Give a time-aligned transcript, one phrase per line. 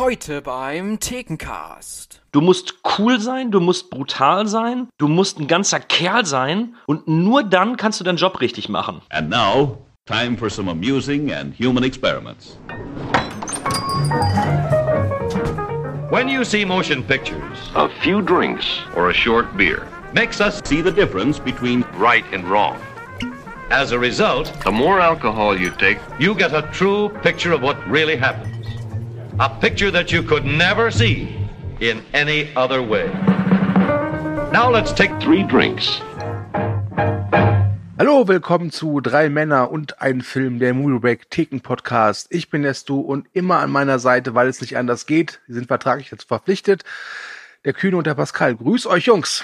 [0.00, 2.22] Heute beim Thekencast.
[2.32, 7.06] Du musst cool sein, du musst brutal sein, du musst ein ganzer Kerl sein und
[7.06, 9.02] nur dann kannst du deinen Job richtig machen.
[9.10, 9.76] And now,
[10.06, 12.56] time for some amusing and human experiments.
[16.10, 18.64] When you see motion pictures, A few drinks
[18.96, 19.82] or a short beer.
[20.14, 22.76] makes us See the difference between Right and wrong.
[23.70, 27.76] as a result, The more alcohol you take, you get a true picture of what
[27.86, 28.49] really happens.
[29.40, 31.26] A picture that you could never see
[31.80, 33.06] in any other way.
[34.52, 36.02] Now let's take three drinks.
[37.98, 42.26] Hallo, willkommen zu Drei Männer und ein Film, der Moviebreak Theken Podcast.
[42.28, 45.40] Ich bin der Stu und immer an meiner Seite, weil es nicht anders geht.
[45.46, 46.84] Sie sind vertraglich dazu verpflichtet.
[47.64, 48.54] Der Kühne und der Pascal.
[48.54, 49.42] Grüß euch, Jungs.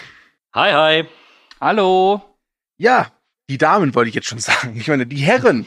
[0.52, 1.08] Hi, hi.
[1.58, 2.20] Hallo.
[2.76, 3.06] Ja,
[3.48, 4.76] die Damen wollte ich jetzt schon sagen.
[4.76, 5.66] Ich meine, die Herren,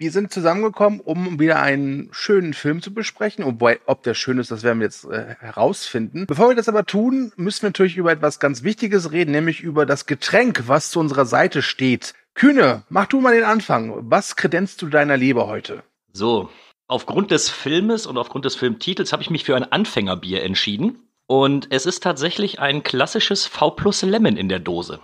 [0.00, 3.44] die sind zusammengekommen, um wieder einen schönen Film zu besprechen.
[3.44, 6.26] Wobei, ob der schön ist, das werden wir jetzt äh, herausfinden.
[6.26, 9.86] Bevor wir das aber tun, müssen wir natürlich über etwas ganz Wichtiges reden, nämlich über
[9.86, 12.14] das Getränk, was zu unserer Seite steht.
[12.34, 14.10] Kühne, mach du mal den Anfang.
[14.10, 15.82] Was kredenzt du deiner Leber heute?
[16.12, 16.50] So,
[16.88, 20.98] aufgrund des Filmes und aufgrund des Filmtitels habe ich mich für ein Anfängerbier entschieden.
[21.26, 25.00] Und es ist tatsächlich ein klassisches V plus Lemon in der Dose.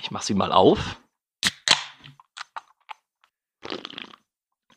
[0.00, 0.96] Ich mache sie mal auf.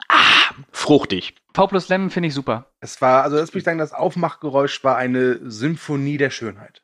[0.08, 1.36] Ah, fruchtig.
[1.54, 2.72] V plus Lemon finde ich super.
[2.80, 6.82] Es war, also lass mich sagen, das Aufmachgeräusch war eine Symphonie der Schönheit.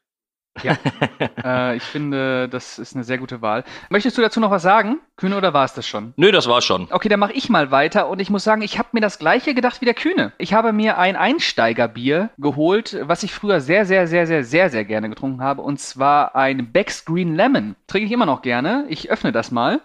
[1.44, 3.64] äh, ich finde, das ist eine sehr gute Wahl.
[3.90, 6.14] Möchtest du dazu noch was sagen, Kühne, oder war es das schon?
[6.16, 6.88] Nö, das war schon.
[6.92, 9.54] Okay, dann mache ich mal weiter und ich muss sagen, ich habe mir das gleiche
[9.54, 10.32] gedacht wie der Kühne.
[10.38, 14.86] Ich habe mir ein Einsteigerbier geholt, was ich früher sehr, sehr, sehr, sehr, sehr, sehr
[14.86, 17.76] gerne getrunken habe und zwar ein Beck's Green Lemon.
[17.88, 18.86] Trinke ich immer noch gerne.
[18.88, 19.82] Ich öffne das mal.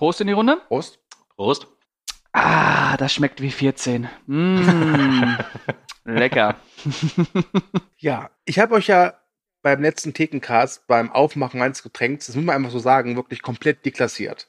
[0.00, 0.56] Prost in die Runde.
[0.68, 0.98] Prost.
[1.36, 1.66] Prost.
[2.32, 4.08] Ah, das schmeckt wie 14.
[4.26, 5.38] Mmh,
[6.06, 6.56] lecker.
[7.98, 9.12] Ja, ich habe euch ja
[9.60, 13.84] beim letzten Thekencast beim Aufmachen eines Getränks, das muss man einfach so sagen, wirklich komplett
[13.84, 14.48] deklassiert.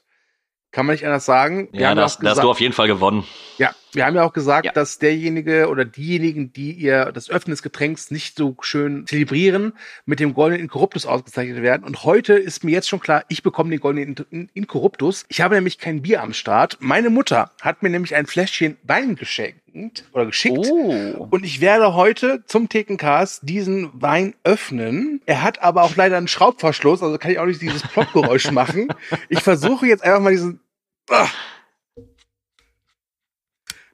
[0.70, 1.68] Kann man nicht anders sagen.
[1.70, 3.26] Wir Ja, haben da hast, da du auf jeden Fall gewonnen.
[3.58, 4.72] ja, wir haben ja auch gesagt, Ja.
[4.72, 9.72] dass derjenige oder diejenigen, die ihr das Öffnen des Getränks nicht so schön zelebrieren,
[10.06, 11.84] mit dem goldenen Inkorruptus ausgezeichnet werden.
[11.84, 15.24] Und heute ist mir jetzt schon klar, ich bekomme den goldenen In- Inkorruptus.
[15.28, 16.78] Ich habe nämlich kein Bier am Start.
[16.80, 20.58] Meine Mutter hat mir nämlich ein Fläschchen Wein geschenkt oder geschickt.
[20.58, 21.26] Oh.
[21.30, 25.20] Und ich werde heute zum Thekencast diesen Wein öffnen.
[25.26, 28.88] Er hat aber auch leider einen Schraubverschluss, also kann ich auch nicht dieses Ploppgeräusch machen.
[29.28, 30.60] Ich versuche jetzt einfach mal diesen.
[31.10, 31.26] Ah.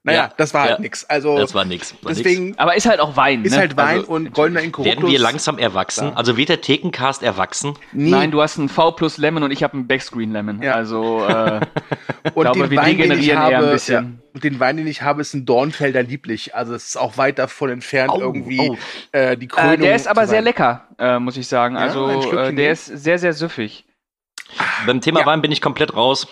[0.05, 0.79] Naja, Ja, das war halt ja.
[0.81, 1.05] nix.
[1.05, 1.95] Also Das war nix.
[2.03, 2.23] War nix.
[2.23, 3.59] deswegen Aber ist halt auch Wein, ist ne?
[3.59, 4.97] halt Wein Also, und goldener Inkorruptus.
[5.03, 6.07] Werden wir langsam erwachsen?
[6.09, 6.17] Klar.
[6.17, 7.75] Also wird der Thekencast erwachsen?
[7.93, 8.11] nie.
[8.11, 10.63] Nein, du hast einen V plus Lemon und ich habe einen Beck's Green Lemon.
[10.63, 10.75] Ja.
[10.75, 11.61] Also, äh,
[12.35, 13.95] und glaube, den wir Wein, den ich degenerieren eher habe, ein bisschen.
[14.23, 16.55] Ja, und den Wein, den ich habe, ist ein Dornfelder Lieblich.
[16.55, 18.77] Also es ist auch weit davon entfernt, Au, irgendwie au.
[19.13, 19.73] Äh, die Krönung.
[19.75, 21.75] äh, der ist aber sehr lecker, äh, muss ich sagen.
[21.75, 22.59] Ja, Also, äh, der nehmen.
[22.73, 23.85] ist sehr, sehr süffig.
[24.87, 25.27] Beim Thema Ja.
[25.27, 26.29] Wein bin ich komplett raus.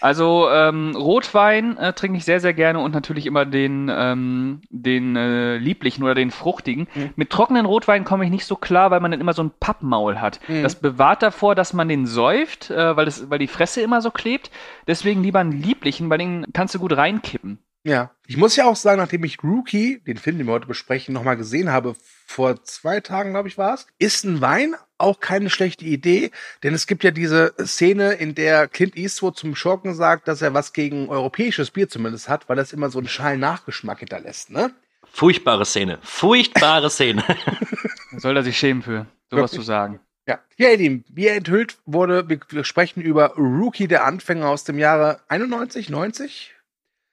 [0.00, 5.16] Also ähm, Rotwein äh, trinke ich sehr, sehr gerne und natürlich immer den, ähm, den
[5.16, 6.88] äh, lieblichen oder den fruchtigen.
[6.94, 7.10] Mhm.
[7.16, 10.20] Mit trockenen Rotwein komme ich nicht so klar, weil man dann immer so ein Pappmaul
[10.20, 10.40] hat.
[10.48, 10.62] Mhm.
[10.62, 14.10] Das bewahrt davor, dass man den säuft, äh, weil, das, weil die Fresse immer so
[14.10, 14.50] klebt.
[14.86, 17.58] Deswegen lieber einen lieblichen, weil den kannst du gut reinkippen.
[17.82, 21.14] Ja, ich muss ja auch sagen, nachdem ich Rookie, den Film, den wir heute besprechen,
[21.14, 21.96] nochmal gesehen habe,
[22.26, 26.30] vor zwei Tagen, glaube ich, war es, ist ein Wein auch keine schlechte Idee,
[26.62, 30.54] denn es gibt ja diese Szene, in der Clint Eastwood zum Schurken sagt, dass er
[30.54, 34.72] was gegen europäisches Bier zumindest hat, weil das immer so einen schalen Nachgeschmack hinterlässt, ne?
[35.12, 35.98] Furchtbare Szene.
[36.02, 37.24] Furchtbare Szene.
[38.16, 40.00] Soll er sich schämen für, sowas zu sagen.
[40.26, 40.38] Ja.
[40.56, 44.64] Ja, ihr Lieben, wie er enthüllt wurde, wir, wir sprechen über Rookie, der Anfänger aus
[44.64, 46.54] dem Jahre 91, 90?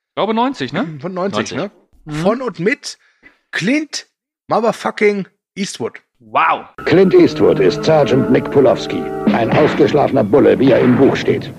[0.10, 0.98] Ich glaube 90, ne?
[1.02, 1.58] Von 90, 90.
[1.58, 1.72] ne?
[2.22, 3.00] Von und mit
[3.52, 4.08] Clint
[4.48, 6.02] Motherfucking Eastwood.
[6.20, 6.66] Wow.
[6.86, 11.52] Clint Eastwood ist Sergeant Nick Pulowski, ein ausgeschlafener Bulle, wie er im Buch steht.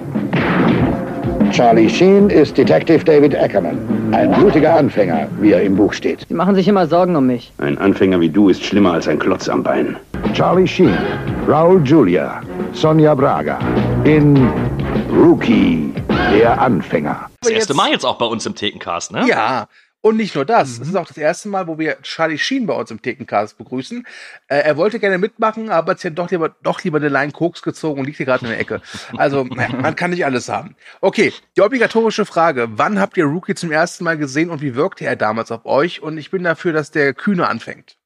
[1.52, 3.78] Charlie Sheen ist Detective David Ackerman,
[4.12, 6.26] ein blutiger Anfänger, wie er im Buch steht.
[6.26, 7.52] Sie machen sich immer Sorgen um mich.
[7.58, 9.96] Ein Anfänger wie du ist schlimmer als ein Klotz am Bein.
[10.34, 10.98] Charlie Sheen,
[11.46, 13.60] Raul Julia, Sonja Braga
[14.02, 14.50] in
[15.10, 15.94] Rookie,
[16.34, 17.30] der Anfänger.
[17.42, 19.24] Das erste Mal jetzt auch bei uns im Thekencast, ne?
[19.26, 19.68] Ja,
[20.08, 20.78] und nicht nur das.
[20.80, 24.06] Es ist auch das erste Mal, wo wir Charlie Sheen bei uns im Thekencast begrüßen.
[24.48, 27.62] Äh, er wollte gerne mitmachen, aber hat sich doch lieber, doch lieber eine Line Koks
[27.62, 28.80] gezogen und liegt hier gerade in der Ecke.
[29.16, 30.76] Also, man kann nicht alles haben.
[31.00, 32.68] Okay, die obligatorische Frage.
[32.72, 36.02] Wann habt ihr Rookie zum ersten Mal gesehen und wie wirkte er damals auf euch?
[36.02, 37.96] Und ich bin dafür, dass der Kühne anfängt.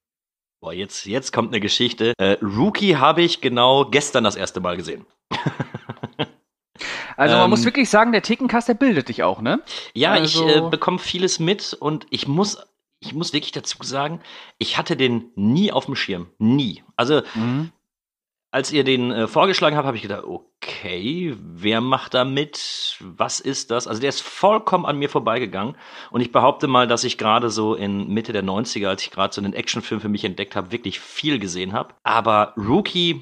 [0.61, 2.13] Boah, jetzt, jetzt kommt eine Geschichte.
[2.17, 5.05] Äh, Rookie habe ich genau gestern das erste Mal gesehen.
[7.17, 9.61] Also man Ähm, muss wirklich sagen, der Thekencast, der bildet dich auch, ne?
[9.93, 12.57] Ja, Also- ich äh, bekomme vieles mit und ich muss
[13.05, 14.21] ich muss wirklich dazu sagen,
[14.59, 16.27] ich hatte den nie auf dem Schirm.
[16.37, 16.83] Nie.
[16.95, 17.73] Also, Mhm.
[18.49, 22.95] als ihr den äh, vorgeschlagen habt, habe ich gedacht, okay, wer macht da mit?
[23.01, 23.87] Was ist das?
[23.87, 25.75] Also der ist vollkommen an mir vorbeigegangen.
[26.11, 29.33] Und ich behaupte mal, dass ich gerade so in Mitte der 90er, als ich gerade
[29.33, 31.95] so einen Actionfilm für mich entdeckt habe, wirklich viel gesehen habe.
[32.03, 33.21] Aber Rookie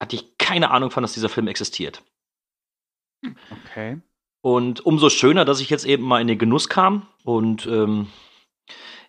[0.00, 2.02] hatte ich keine Ahnung von, dass dieser Film existiert.
[3.22, 4.00] Okay.
[4.40, 7.08] Und umso schöner, dass ich jetzt eben mal in den Genuss kam.
[7.24, 8.08] Und ähm,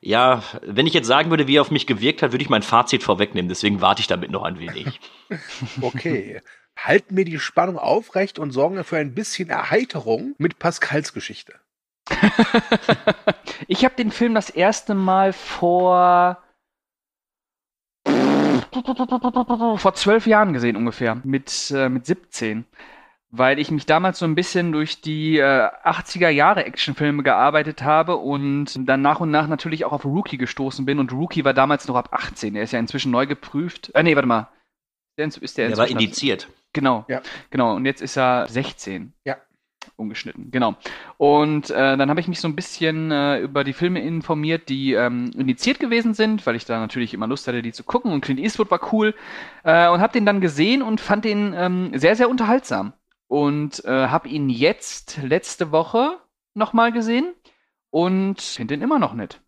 [0.02, 2.64] ja, wenn ich jetzt sagen würde, wie er auf mich gewirkt hat, würde ich mein
[2.64, 3.50] Fazit vorwegnehmen.
[3.50, 5.00] Deswegen warte ich damit noch ein wenig.
[5.82, 6.42] Okay.
[6.78, 11.56] Halten wir die Spannung aufrecht und sorgen für ein bisschen Erheiterung mit Pascals Geschichte.
[13.68, 16.42] ich habe den Film das erste Mal vor
[19.78, 22.66] vor zwölf Jahren gesehen ungefähr, mit, äh, mit 17.
[23.30, 28.16] Weil ich mich damals so ein bisschen durch die äh, 80er Jahre Actionfilme gearbeitet habe
[28.16, 31.00] und dann nach und nach natürlich auch auf Rookie gestoßen bin.
[31.00, 32.56] Und Rookie war damals noch ab 18.
[32.56, 33.92] Er ist ja inzwischen neu geprüft.
[33.94, 34.50] Äh, nee, warte mal.
[35.18, 36.48] Ist der, ist der Er war indiziert.
[36.74, 37.06] Genau.
[37.08, 37.22] Ja.
[37.50, 37.76] Genau.
[37.76, 39.14] Und jetzt ist er 16.
[39.26, 39.38] Ja.
[39.96, 40.76] Ungeschnitten, genau.
[41.18, 44.94] Und äh, dann habe ich mich so ein bisschen äh, über die Filme informiert, die
[44.94, 48.12] ähm, indiziert gewesen sind, weil ich da natürlich immer Lust hatte, die zu gucken.
[48.12, 49.16] Und Clint Eastwood war cool.
[49.64, 52.94] Äh, und habe den dann gesehen und fand den ähm, sehr, sehr unterhaltsam.
[53.28, 56.20] Und äh, habe ihn jetzt letzte Woche
[56.54, 57.34] nochmal gesehen
[57.90, 59.42] und finde den immer noch nett.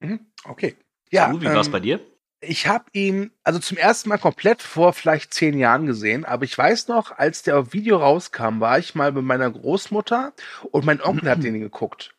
[0.00, 0.20] Mhm.
[0.44, 0.76] Okay.
[1.10, 2.00] Ja, Uh, wie war's ähm, bei dir?
[2.40, 6.56] Ich habe ihn also zum ersten Mal komplett vor vielleicht zehn Jahren gesehen, aber ich
[6.56, 10.32] weiß noch, als der auf Video rauskam, war ich mal bei meiner Großmutter
[10.70, 12.14] und mein Onkel hat den geguckt.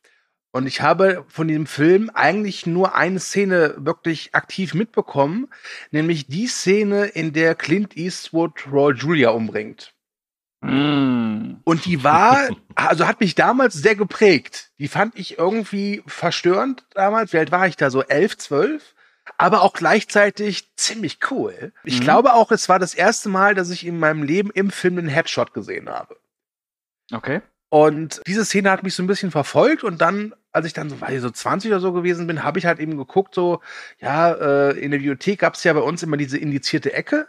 [0.52, 5.50] Und ich habe von diesem Film eigentlich nur eine Szene wirklich aktiv mitbekommen,
[5.92, 9.94] nämlich die Szene, in der Clint Eastwood Roy Julia umbringt.
[10.68, 11.58] Mm.
[11.64, 14.72] Und die war, also hat mich damals sehr geprägt.
[14.80, 17.34] Die fand ich irgendwie verstörend damals.
[17.34, 17.90] Wie alt war ich da?
[17.90, 18.94] So elf, zwölf?
[19.38, 21.74] Aber auch gleichzeitig ziemlich cool.
[21.84, 22.04] Ich Mhm.
[22.04, 25.10] glaube auch, es war das erste Mal, dass ich in meinem Leben im Film einen
[25.10, 26.18] Headshot gesehen habe.
[27.12, 27.42] Okay.
[27.70, 31.02] Und diese Szene hat mich so ein bisschen verfolgt und dann, als ich dann so,
[31.02, 33.60] weiß ich, so 20 oder so gewesen bin, habe ich halt eben geguckt, so,
[34.00, 37.28] ja, äh, in der Bibliothek gab es ja bei uns immer diese indizierte Ecke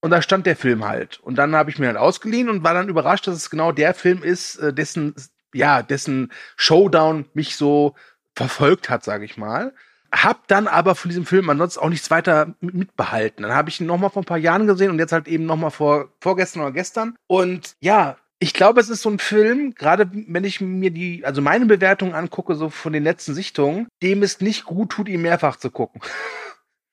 [0.00, 1.20] und da stand der Film halt.
[1.20, 3.94] Und dann habe ich mir halt ausgeliehen und war dann überrascht, dass es genau der
[3.94, 5.14] Film ist, äh, dessen,
[5.52, 7.94] ja, dessen Showdown mich so
[8.34, 9.74] verfolgt hat, sage ich mal.
[10.12, 13.42] Hab dann aber von diesem Film ansonsten auch nichts weiter mit- mitbehalten.
[13.44, 15.46] Dann habe ich ihn noch mal vor ein paar Jahren gesehen und jetzt halt eben
[15.46, 17.14] noch mal vor vorgestern oder gestern.
[17.28, 21.42] Und ja, ich glaube, es ist so ein Film, gerade wenn ich mir die, also
[21.42, 25.56] meine Bewertung angucke, so von den letzten Sichtungen, dem es nicht gut tut, ihn mehrfach
[25.56, 26.00] zu gucken.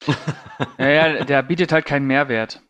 [0.78, 2.62] Ja, ja, der bietet halt keinen Mehrwert.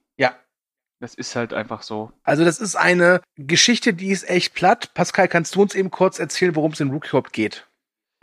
[1.00, 2.12] Das ist halt einfach so.
[2.24, 4.94] Also das ist eine Geschichte, die ist echt platt.
[4.96, 7.68] Pascal, kannst du uns eben kurz erzählen, worum es in Rookie überhaupt geht?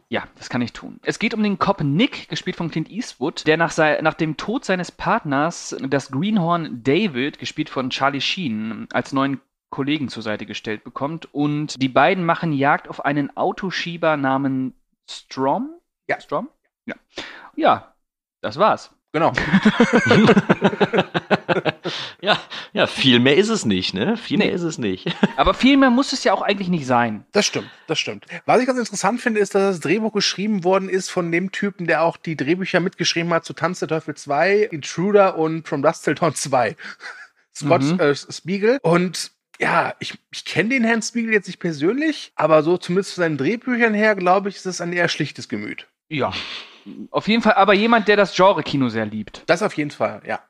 [0.08, 1.00] Ja, das kann ich tun.
[1.02, 4.36] Es geht um den Cop Nick, gespielt von Clint Eastwood, der nach, sei, nach dem
[4.36, 9.40] Tod seines Partners das Greenhorn David, gespielt von Charlie Sheen, als neuen
[9.70, 11.32] Kollegen zur Seite gestellt bekommt.
[11.32, 14.74] Und die beiden machen Jagd auf einen Autoschieber namens
[15.08, 15.70] Strom.
[16.08, 16.20] Ja.
[16.20, 16.48] Strom?
[16.86, 16.94] Ja.
[17.56, 17.94] Ja,
[18.40, 18.94] das war's.
[19.12, 19.32] Genau.
[22.20, 22.38] ja,
[22.72, 24.16] ja, viel mehr ist es nicht, ne?
[24.16, 24.46] Viel Nee.
[24.46, 25.06] mehr ist es nicht.
[25.36, 27.24] Aber viel mehr muss es ja auch eigentlich nicht sein.
[27.32, 28.26] Das stimmt, das stimmt.
[28.46, 31.86] Was ich ganz interessant finde, ist, dass das Drehbuch geschrieben worden ist von dem Typen,
[31.86, 36.04] der auch die Drehbücher mitgeschrieben hat zu Tanz der Teufel 2, Intruder und From Dust
[36.04, 36.76] Till Dawn 2.
[37.54, 38.00] Scott Mhm.
[38.00, 38.78] äh, Spiegel.
[38.82, 39.30] Und
[39.60, 43.36] ja, ich, ich kenne den Herrn Spiegel jetzt nicht persönlich, aber so zumindest von seinen
[43.38, 45.86] Drehbüchern her, glaube ich, ist es ein eher schlichtes Gemüt.
[46.08, 46.32] Ja.
[47.12, 49.42] Auf jeden Fall aber jemand, der das Genre-Kino sehr liebt.
[49.46, 50.40] Das auf jeden Fall, ja.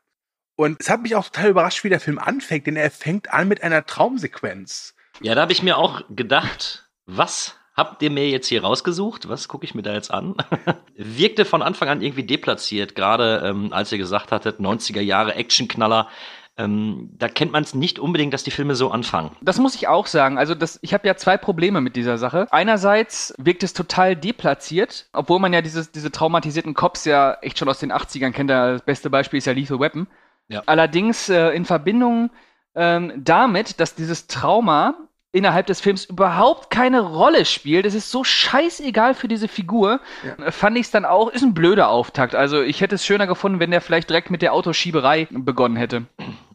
[0.56, 3.48] Und es hat mich auch total überrascht, wie der Film anfängt, denn er fängt an
[3.48, 4.94] mit einer Traumsequenz.
[5.20, 9.28] Ja, da habe ich mir auch gedacht, was habt ihr mir jetzt hier rausgesucht?
[9.28, 10.36] Was gucke ich mir da jetzt an?
[10.96, 16.08] Wirkte von Anfang an irgendwie deplatziert, gerade ähm, als ihr gesagt hattet, 90er Jahre Actionknaller.
[16.56, 19.36] Ähm, da kennt man es nicht unbedingt, dass die Filme so anfangen.
[19.42, 20.38] Das muss ich auch sagen.
[20.38, 22.46] Also das, ich habe ja zwei Probleme mit dieser Sache.
[22.52, 27.68] Einerseits wirkt es total deplatziert, obwohl man ja dieses, diese traumatisierten Cops ja echt schon
[27.68, 28.50] aus den 80ern kennt.
[28.50, 30.06] Das beste Beispiel ist ja Lethal Weapon.
[30.48, 30.62] Ja.
[30.66, 32.30] Allerdings äh, in Verbindung
[32.74, 34.94] ähm, damit, dass dieses Trauma
[35.34, 37.86] innerhalb des Films überhaupt keine Rolle spielt.
[37.86, 40.00] Es ist so scheißegal für diese Figur.
[40.38, 42.34] Äh, Fand ich es dann auch, ist ein blöder Auftakt.
[42.34, 46.06] Also ich hätte es schöner gefunden, wenn der vielleicht direkt mit der Autoschieberei begonnen hätte.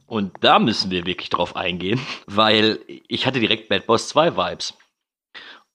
[0.08, 4.77] Und da müssen wir wirklich drauf eingehen, weil ich hatte direkt Bad Boys 2 Vibes.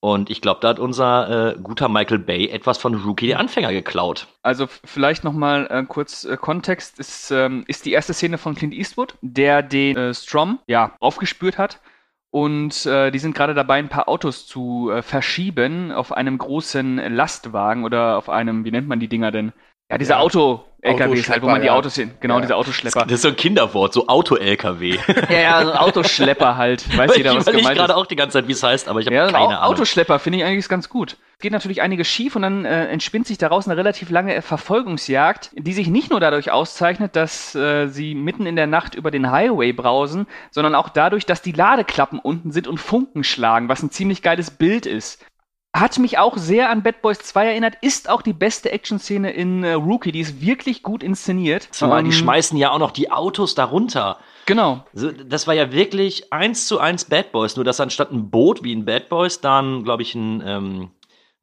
[0.05, 3.71] Und ich glaube, da hat unser äh, guter Michael Bay etwas von Rookie der Anfänger
[3.73, 4.27] geklaut.
[4.43, 8.53] Also vielleicht noch mal äh, kurz äh, Kontext ist ähm, ist die erste Szene von
[8.53, 11.81] Clint Eastwood, der den äh, Strom ja aufgespürt hat
[12.29, 16.97] Und äh, die sind gerade dabei, ein paar Autos zu äh, verschieben auf einem großen
[17.15, 19.53] Lastwagen oder auf einem, wie nennt man die Dinger denn?
[19.91, 20.19] Ja, diese Ja.
[20.19, 21.73] Auto-LKWs halt, wo man die ja.
[21.75, 22.41] Autos hin, genau, Ja.
[22.41, 23.03] diese Autoschlepper.
[23.03, 24.97] Das ist so ein Kinderwort, so Auto-LKW.
[25.29, 26.97] ja, ja, so Autoschlepper halt.
[26.97, 27.97] Weiß ich jeder, was gemeint gerade ist.
[27.99, 29.73] auch die ganze Zeit, wie es heißt, aber ich habe Ja, keine Ahnung.
[29.75, 31.17] Autoschlepper finde ich eigentlich ganz gut.
[31.33, 35.51] Es geht natürlich einiges schief und dann äh, entspinnt sich daraus eine relativ lange Verfolgungsjagd,
[35.55, 39.29] die sich nicht nur dadurch auszeichnet, dass äh, sie mitten in der Nacht über den
[39.31, 43.91] Highway brausen, sondern auch dadurch, dass die Ladeklappen unten sind und Funken schlagen, was ein
[43.91, 45.23] ziemlich geiles Bild ist.
[45.75, 49.61] Hat mich auch sehr an Bad Boys 2 erinnert, ist auch die beste Action-Szene in
[49.65, 51.67] äh, Rookie, die ist wirklich gut inszeniert.
[51.71, 54.17] Zumal die Ähm, schmeißen ja auch noch die Autos darunter.
[54.45, 54.85] Genau.
[54.93, 58.71] Das war ja wirklich eins zu eins Bad Boys, nur dass anstatt ein Boot wie
[58.71, 60.91] in Bad Boys dann, glaube ich, ein, ähm,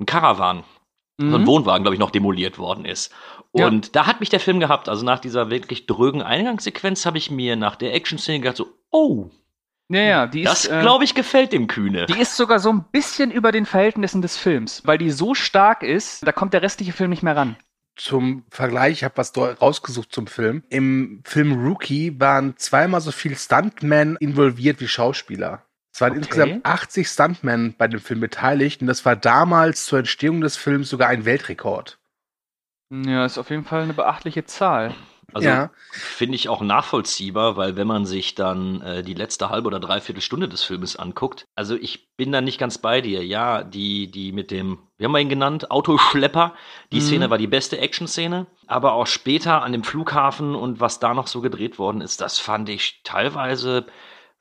[0.00, 0.64] ein Caravan,
[1.18, 1.46] so ein Mhm.
[1.46, 3.12] Wohnwagen, glaube ich, noch demoliert worden ist.
[3.52, 3.66] Ja.
[3.66, 4.88] Und da hat mich der Film gehabt.
[4.88, 9.26] Also nach dieser wirklich drögen Eingangssequenz habe ich mir nach der Action-Szene gedacht, so, oh,
[9.92, 10.70] Ja, ja, die das, ist.
[10.70, 12.06] äh, glaube ich, gefällt dem Kühne.
[12.06, 15.82] Die ist sogar so ein bisschen über den Verhältnissen des Films, weil die so stark
[15.82, 17.56] ist, da kommt der restliche Film nicht mehr ran.
[17.94, 20.62] Zum Vergleich, ich habe was dort rausgesucht zum Film.
[20.70, 25.62] Im Film Rookie waren zweimal so viel Stuntmen involviert wie Schauspieler.
[25.92, 26.18] Es waren Okay.
[26.20, 30.88] insgesamt 80 Stuntmen bei dem Film beteiligt und das war damals zur Entstehung des Films
[30.88, 31.98] sogar ein Weltrekord.
[32.90, 34.94] Ja, ist auf jeden Fall eine beachtliche Zahl.
[35.32, 35.70] Also Ja.
[35.90, 40.20] finde ich auch nachvollziehbar, weil wenn man sich dann äh, die letzte halbe oder dreiviertel
[40.20, 43.24] Stunde des Filmes anguckt, also ich bin da nicht ganz bei dir.
[43.24, 46.54] Ja, die, die mit dem, wie haben wir ihn genannt, Autoschlepper,
[46.92, 47.00] die Mhm.
[47.00, 51.26] Szene war die beste Action-Szene, aber auch später an dem Flughafen und was da noch
[51.26, 53.86] so gedreht worden ist, das fand ich teilweise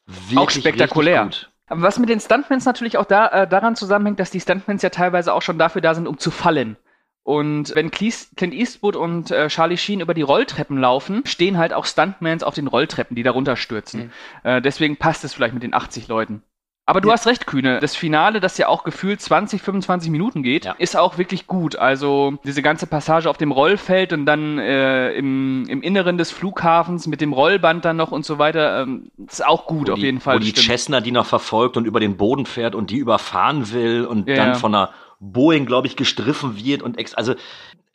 [0.05, 1.29] wirklich Auch spektakulär.
[1.67, 4.89] Aber was mit den Stuntmans natürlich auch da, äh, daran zusammenhängt, dass die Stuntmans ja
[4.89, 6.75] teilweise auch schon dafür da sind, um zu fallen.
[7.23, 11.85] Und wenn Clint Eastwood und äh, Charlie Sheen über die Rolltreppen laufen, stehen halt auch
[11.85, 14.11] Stuntmans auf den Rolltreppen, die da runterstürzen.
[14.43, 16.41] Äh, deswegen passt es vielleicht mit den 80 Leuten.
[16.87, 17.13] Aber du Ja.
[17.13, 17.79] hast recht, Kühne.
[17.79, 20.73] Das Finale, das ja auch gefühlt 20, 25 Minuten geht, Ja.
[20.79, 21.75] ist auch wirklich gut.
[21.75, 27.05] Also diese ganze Passage auf dem Rollfeld und dann äh, im, im Inneren des Flughafens
[27.05, 30.05] mit dem Rollband dann noch und so weiter, ähm, ist auch gut Wo auf die,
[30.05, 30.37] jeden Fall.
[30.37, 30.51] Wo die.
[30.53, 34.35] Chestnut die noch verfolgt und über den Boden fährt und die überfahren will und Ja,
[34.37, 34.89] dann von einer
[35.21, 37.35] Boeing, glaube ich, gestriffen wird und ex also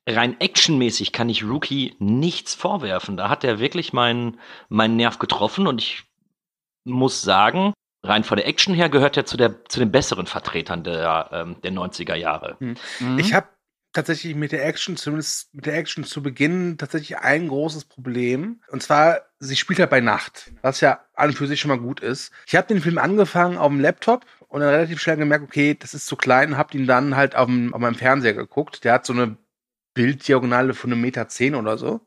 [0.09, 3.17] rein actionmäßig kann ich Rookie nichts vorwerfen.
[3.17, 6.05] Da hat er wirklich meinen meinen Nerv getroffen und ich
[6.85, 10.85] muss sagen, rein von der Action her gehört er zu der zu den besseren Vertretern
[10.85, 12.57] der ähm, der 90er Jahre.
[12.61, 13.19] Mhm.
[13.19, 13.49] Ich habe
[13.97, 18.61] tatsächlich mit der Action, zumindest mit der Action zu Beginn, tatsächlich ein großes Problem.
[18.69, 21.79] Und zwar, sie spielt halt bei Nacht, was ja an und für sich schon mal
[21.79, 22.31] gut ist.
[22.47, 25.95] Ich habe den Film angefangen auf dem Laptop und dann relativ schnell gemerkt, okay, das
[25.95, 28.85] ist zu klein und habe ihn dann halt auf, dem, auf meinem Fernseher geguckt.
[28.85, 29.39] Der hat so eine
[29.95, 32.07] Bilddiagonale von einem Meter zehn oder so.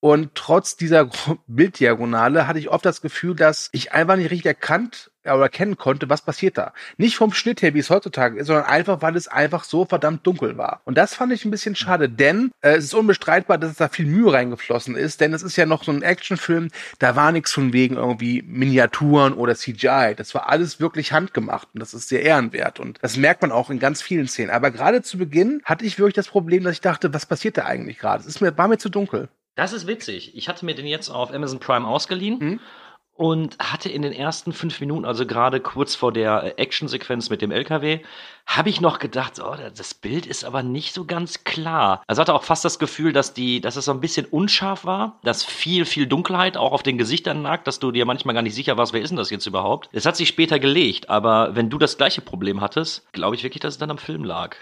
[0.00, 1.10] Und trotz dieser
[1.46, 6.08] Bilddiagonale hatte ich oft das Gefühl, dass ich einfach nicht richtig erkannt oder erkennen konnte,
[6.08, 6.72] was passiert da.
[6.96, 10.26] Nicht vom Schnitt her, wie es heutzutage ist, sondern einfach, weil es einfach so verdammt
[10.26, 10.80] dunkel war.
[10.84, 13.88] Und das fand ich ein bisschen schade, denn äh, es ist unbestreitbar, dass es da
[13.88, 17.52] viel Mühe reingeflossen ist, denn es ist ja noch so ein Actionfilm, da war nichts
[17.52, 20.14] von wegen irgendwie Miniaturen oder CGI.
[20.16, 23.70] Das war alles wirklich handgemacht und das ist sehr ehrenwert und das merkt man auch
[23.70, 24.50] in ganz vielen Szenen.
[24.50, 27.64] Aber gerade zu Beginn hatte ich wirklich das Problem, dass ich dachte, was passiert da
[27.64, 28.20] eigentlich gerade?
[28.20, 29.28] Es ist mir, war mir zu dunkel.
[29.56, 30.36] Das ist witzig.
[30.36, 32.60] Ich hatte mir den jetzt auf Amazon Prime ausgeliehen Mhm.
[33.14, 37.42] Und hatte in den ersten fünf Minuten, also gerade kurz vor der äh, Actionsequenz mit
[37.42, 38.00] dem LKW,
[38.46, 42.02] habe ich noch gedacht, oh, das Bild ist aber nicht so ganz klar.
[42.06, 45.18] Also hatte auch fast das Gefühl, dass die, dass es so ein bisschen unscharf war,
[45.22, 48.54] dass viel, viel Dunkelheit auch auf den Gesichtern lag, dass du dir manchmal gar nicht
[48.54, 49.88] sicher warst, wer ist denn das jetzt überhaupt?
[49.92, 53.60] Es hat sich später gelegt, aber wenn du das gleiche Problem hattest, glaube ich wirklich,
[53.60, 54.56] dass es dann am Film lag.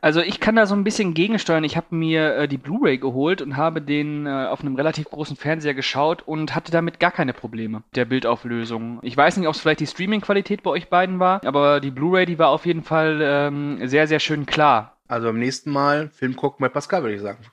[0.00, 1.64] Also ich kann da so ein bisschen gegensteuern.
[1.64, 5.36] Ich habe mir äh, die Blu-ray geholt und habe den äh, auf einem relativ großen
[5.36, 8.98] Fernseher geschaut und hatte damit gar keine Probleme der Bildauflösung.
[9.02, 12.26] Ich weiß nicht, ob es vielleicht die Streaming-Qualität bei euch beiden war, aber die Blu-ray,
[12.26, 14.98] die war auf jeden Fall ähm, sehr, sehr schön klar.
[15.08, 17.44] Also beim nächsten Mal Film gucken bei Pascal, würde ich sagen.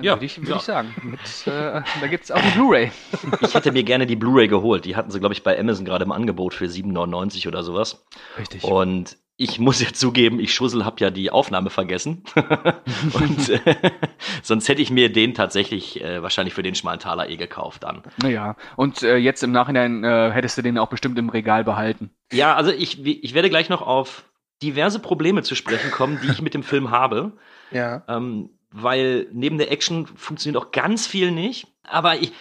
[0.00, 0.56] Ja, würde ich, würd ja.
[0.56, 0.94] ich sagen.
[1.02, 2.90] Mit, äh, da gibt es auch die Blu-ray.
[3.42, 4.84] Ich hätte mir gerne die Blu-ray geholt.
[4.84, 8.06] Die hatten sie, glaube ich, bei Amazon gerade im Angebot für 7,99 oder sowas.
[8.38, 8.64] Richtig.
[8.64, 12.22] Und ich muss ja zugeben, ich Schussel habe ja die Aufnahme vergessen.
[13.12, 13.90] und äh,
[14.42, 18.02] sonst hätte ich mir den tatsächlich äh, wahrscheinlich für den schmalen Taler eh gekauft dann.
[18.22, 22.10] Naja, und äh, jetzt im Nachhinein äh, hättest du den auch bestimmt im Regal behalten.
[22.32, 24.24] Ja, also ich, ich werde gleich noch auf
[24.62, 27.32] diverse Probleme zu sprechen kommen, die ich mit dem Film habe.
[27.74, 28.04] Ja.
[28.06, 31.68] Ähm, weil neben der Action funktioniert auch ganz viel nicht.
[31.84, 32.32] Aber ich,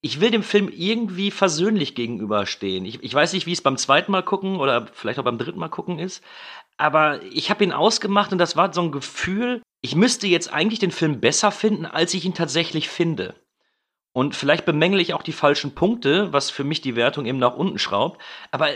[0.00, 2.84] ich will dem Film irgendwie versöhnlich gegenüberstehen.
[2.84, 5.60] Ich, ich weiß nicht, wie es beim zweiten Mal gucken oder vielleicht auch beim dritten
[5.60, 6.22] Mal gucken ist.
[6.76, 10.78] Aber ich habe ihn ausgemacht und das war so ein Gefühl, ich müsste jetzt eigentlich
[10.78, 13.34] den Film besser finden, als ich ihn tatsächlich finde.
[14.12, 17.54] Und vielleicht bemängle ich auch die falschen Punkte, was für mich die Wertung eben nach
[17.54, 18.20] unten schraubt.
[18.50, 18.68] Aber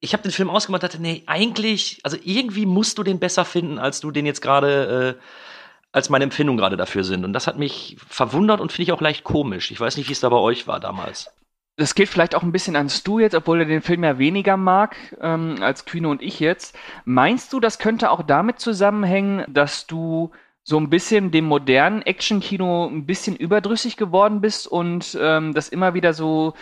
[0.00, 3.44] ich habe den Film ausgemacht und dachte, nee, eigentlich, also irgendwie musst du den besser
[3.44, 5.22] finden, als du den jetzt gerade, äh,
[5.92, 7.24] als meine Empfindungen gerade dafür sind.
[7.24, 9.70] Und das hat mich verwundert und finde ich auch leicht komisch.
[9.70, 11.30] Ich weiß nicht, wie es da bei euch war damals.
[11.78, 14.56] Das geht vielleicht auch ein bisschen an Stu jetzt, obwohl er den Film ja weniger
[14.56, 16.76] mag ähm, als Kühne und ich jetzt.
[17.04, 20.30] Meinst du, das könnte auch damit zusammenhängen, dass du
[20.62, 25.94] so ein bisschen dem modernen Actionkino ein bisschen überdrüssig geworden bist und ähm, das immer
[25.94, 26.54] wieder so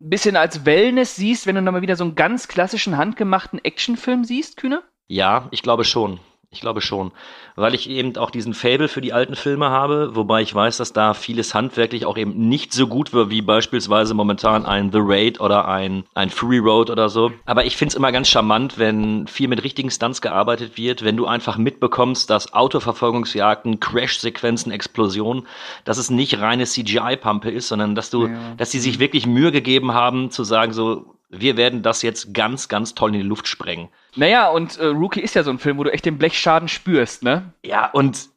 [0.00, 4.24] bisschen als Wellness siehst, wenn du dann mal wieder so einen ganz klassischen handgemachten Actionfilm
[4.24, 4.82] siehst, Kühne?
[5.08, 6.20] Ja, ich glaube schon.
[6.50, 7.12] Ich glaube schon,
[7.56, 10.94] weil ich eben auch diesen Fable für die alten Filme habe, wobei ich weiß, dass
[10.94, 15.40] da vieles handwerklich auch eben nicht so gut wird wie beispielsweise momentan ein The Raid
[15.40, 17.32] oder ein, ein Fury Road oder so.
[17.44, 21.18] Aber ich finde es immer ganz charmant, wenn viel mit richtigen Stunts gearbeitet wird, wenn
[21.18, 25.46] du einfach mitbekommst, dass Autoverfolgungsjagden, Crash-Sequenzen, Explosionen,
[25.84, 28.54] dass es nicht reine CGI-Pampe ist, sondern dass du, ja.
[28.56, 32.68] dass sie sich wirklich Mühe gegeben haben zu sagen so, wir werden das jetzt ganz,
[32.68, 33.88] ganz toll in die Luft sprengen.
[34.16, 37.22] Naja, und äh, Rookie ist ja so ein Film, wo du echt den Blechschaden spürst,
[37.22, 37.52] ne?
[37.64, 38.28] Ja, und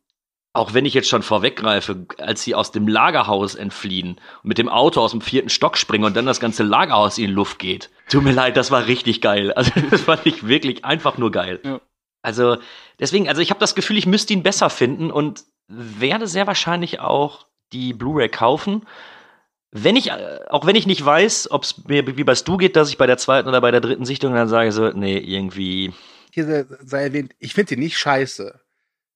[0.53, 4.67] auch wenn ich jetzt schon vorweggreife, als sie aus dem Lagerhaus entfliehen und mit dem
[4.67, 7.89] Auto aus dem vierten Stock springen und dann das ganze Lagerhaus in die Luft geht.
[8.09, 9.53] Tut mir leid, das war richtig geil.
[9.55, 11.61] Also das fand ich wirklich einfach nur geil.
[11.63, 11.79] Ja.
[12.21, 12.57] Also
[12.99, 16.99] deswegen, also ich habe das Gefühl, ich müsste ihn besser finden und werde sehr wahrscheinlich
[16.99, 18.85] auch die Blu-ray kaufen
[19.71, 22.75] wenn ich, äh, auch wenn ich nicht weiß, ob es mir wie bei Stu geht,
[22.75, 25.93] dass ich bei der zweiten oder bei der dritten Sichtung dann sage so, nee, irgendwie.
[26.31, 28.59] Hier sei erwähnt, ich finde den nicht scheiße.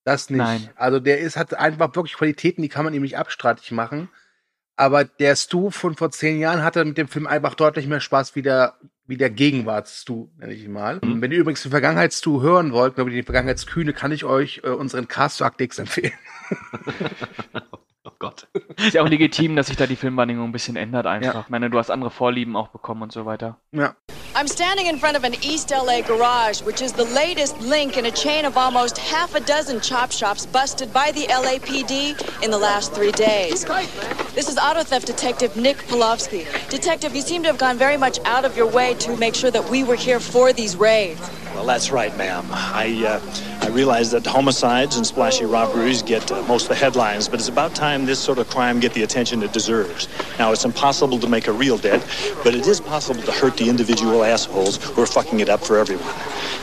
[0.06, 0.38] Das nicht.
[0.38, 0.70] Nein.
[0.76, 4.10] Also der ist, hat einfach wirklich Qualitäten, die kann man ihm nicht abstreitig machen.
[4.78, 8.36] Aber der Stu von vor zehn Jahren hatte mit dem Film einfach deutlich mehr Spaß
[8.36, 8.76] wie der,
[9.08, 11.00] wie der Gegenwarts-Stu, nenne ich ihn mal.
[11.02, 11.22] Mhm.
[11.22, 14.70] Wenn ihr übrigens den Vergangenheits-Stu hören wollt, glaube ich, die Vergangenheitskühne, kann ich euch äh,
[14.70, 16.14] unseren Cast zu Act empfehlen.
[18.26, 18.48] Gott.
[18.78, 21.34] Ist ja auch legitim, dass sich da die Filmwahrnehmung ein bisschen ändert einfach.
[21.34, 21.42] Ja.
[21.42, 23.60] Ich meine, du hast andere Vorlieben auch bekommen und so weiter.
[23.72, 23.96] Ja.
[24.34, 28.06] I'm standing in front of an East LA garage, which is the latest link in
[28.06, 32.58] a chain of almost half a dozen chop shops busted by the LAPD in the
[32.58, 33.64] last three days.
[34.34, 36.46] This is auto theft detective Nick Polowski.
[36.70, 39.52] Detective, you seem to have gone very much out of your way to make sure
[39.52, 41.22] that we were here for these raids.
[41.56, 42.46] Well, that's right, ma'am.
[42.52, 47.30] I, uh, I realize that homicides and splashy robberies get uh, most of the headlines,
[47.30, 50.08] but it's about time this sort of crime get the attention it deserves.
[50.40, 52.04] Now, it's impossible to make a real dent,
[52.44, 55.78] but it is possible to hurt the individual assholes who are fucking it up for
[55.78, 56.14] everyone.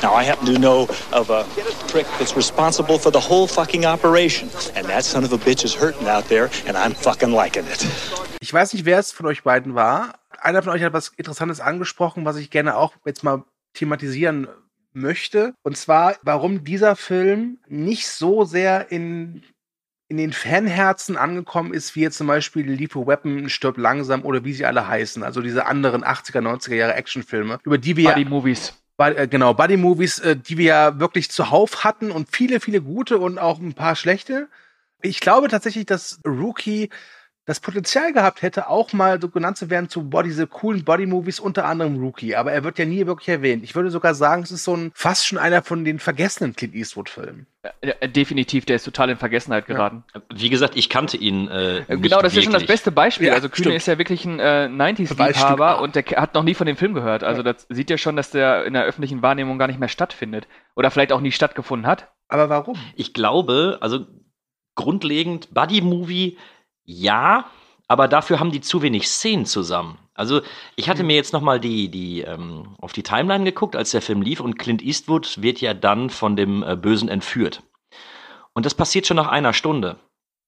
[0.02, 1.44] Now, I happen to know of a
[1.88, 5.74] prick that's responsible for the whole fucking operation, and that son of a bitch is
[5.74, 7.86] hurting out there, and I'm fucking liking it.
[8.40, 10.18] Ich weiß nicht, wer es von euch beiden war.
[10.40, 14.48] Einer von euch hat was Interessantes angesprochen, was ich gerne auch jetzt mal thematisieren
[14.92, 15.54] möchte.
[15.62, 19.42] Und zwar, warum dieser Film nicht so sehr in,
[20.12, 24.52] in den Fanherzen angekommen ist, wie jetzt zum Beispiel Lethal Weapon, Stirb langsam oder wie
[24.52, 25.22] sie alle heißen.
[25.22, 28.10] Also diese anderen 80er, 90er Jahre Actionfilme, über die wir.
[28.10, 28.74] Buddy Movies.
[28.98, 33.16] Äh, genau, Buddy Movies, äh, die wir ja wirklich zuhauf hatten und viele, viele gute
[33.16, 34.48] und auch ein paar schlechte.
[35.00, 36.90] Ich glaube tatsächlich, dass Rookie
[37.44, 41.40] das Potenzial gehabt hätte, auch mal so genannt zu werden zu boah, diese coolen Body-Movies,
[41.40, 42.36] unter anderem Rookie.
[42.36, 43.64] Aber er wird ja nie wirklich erwähnt.
[43.64, 46.74] Ich würde sogar sagen, es ist so ein fast schon einer von den vergessenen Clint
[46.74, 47.46] Eastwood-Filmen.
[47.84, 50.04] Ja, definitiv, der ist total in Vergessenheit geraten.
[50.14, 50.22] Ja.
[50.34, 51.48] Wie gesagt, ich kannte ihn.
[51.48, 53.28] Äh, genau, das ist schon das beste Beispiel.
[53.28, 53.76] Ja, also Kühne stimmt.
[53.76, 57.24] ist ja wirklich ein äh, 90s-Liebhaber und der hat noch nie von dem Film gehört.
[57.24, 60.46] Also das sieht ja schon, dass der in der öffentlichen Wahrnehmung gar nicht mehr stattfindet.
[60.76, 62.12] Oder vielleicht auch nie stattgefunden hat.
[62.28, 62.78] Aber warum?
[62.94, 64.06] Ich glaube, also
[64.74, 66.38] grundlegend, Buddy-Movie
[66.84, 67.46] ja,
[67.88, 69.98] aber dafür haben die zu wenig Szenen zusammen.
[70.14, 70.40] Also
[70.76, 71.08] ich hatte hm.
[71.08, 74.40] mir jetzt noch mal die, die ähm, auf die Timeline geguckt, als der Film lief
[74.40, 77.62] und Clint Eastwood wird ja dann von dem äh, Bösen entführt.
[78.52, 79.96] Und das passiert schon nach einer Stunde.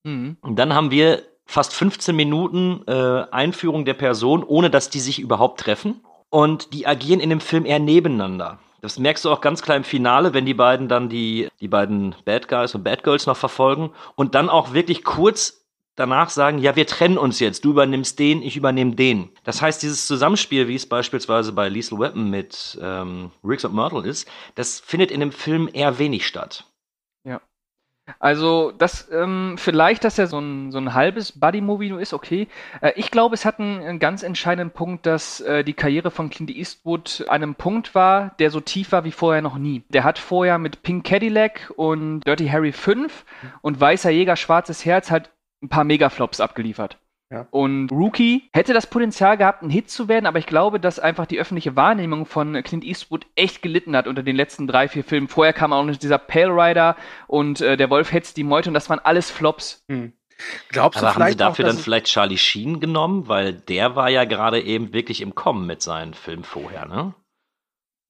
[0.04, 0.36] Mhm.
[0.42, 5.18] Und dann haben wir fast 15 Minuten äh, Einführung der Person, ohne dass die sich
[5.18, 6.00] überhaupt treffen.
[6.30, 8.58] Und die agieren in dem Film eher nebeneinander.
[8.80, 12.14] Das merkst du auch ganz klar im Finale, wenn die beiden dann die, die beiden
[12.26, 15.63] Bad Guys und Bad Girls noch verfolgen und dann auch wirklich kurz
[15.96, 19.30] danach sagen, ja, wir trennen uns jetzt, du übernimmst den, ich übernehme den.
[19.44, 24.06] Das heißt, dieses Zusammenspiel, wie es beispielsweise bei Lethal Weapon mit ähm, Riggs und Myrtle
[24.06, 26.64] ist, das findet in dem Film eher wenig statt.
[27.24, 27.40] Ja.
[28.18, 32.48] Also, das, ähm, vielleicht, dass er so ein, so ein halbes Buddy-Movie nur ist, okay.
[32.82, 36.28] Äh, ich glaube, es hat einen, einen, ganz entscheidenden Punkt, dass äh, die Karriere von
[36.28, 39.84] Clint Eastwood an einem Punkt war, der so tief war wie vorher noch nie.
[39.88, 43.24] Der hat vorher mit Pink Cadillac und Dirty Harry 5
[43.62, 45.30] und Weißer Jäger, Schwarzes Herz halt
[45.64, 46.98] ein paar Megaflops abgeliefert.
[47.30, 47.48] Ja.
[47.50, 51.26] Und Rookie hätte das Potenzial gehabt, ein Hit zu werden, aber ich glaube, dass einfach
[51.26, 55.26] die öffentliche Wahrnehmung von Clint Eastwood echt gelitten hat unter den letzten drei, vier Filmen.
[55.26, 56.96] Vorher kam auch noch dieser Pale Rider
[57.26, 59.84] und äh, der Wolf hetzt die Meute und das waren alles Flops.
[59.88, 60.12] Hm.
[60.68, 63.26] Glaubst du Aber haben sie auch, dafür dass dann vielleicht Charlie Sheen genommen?
[63.28, 67.14] Weil der war ja gerade eben wirklich im Kommen mit seinen Filmen vorher, ne?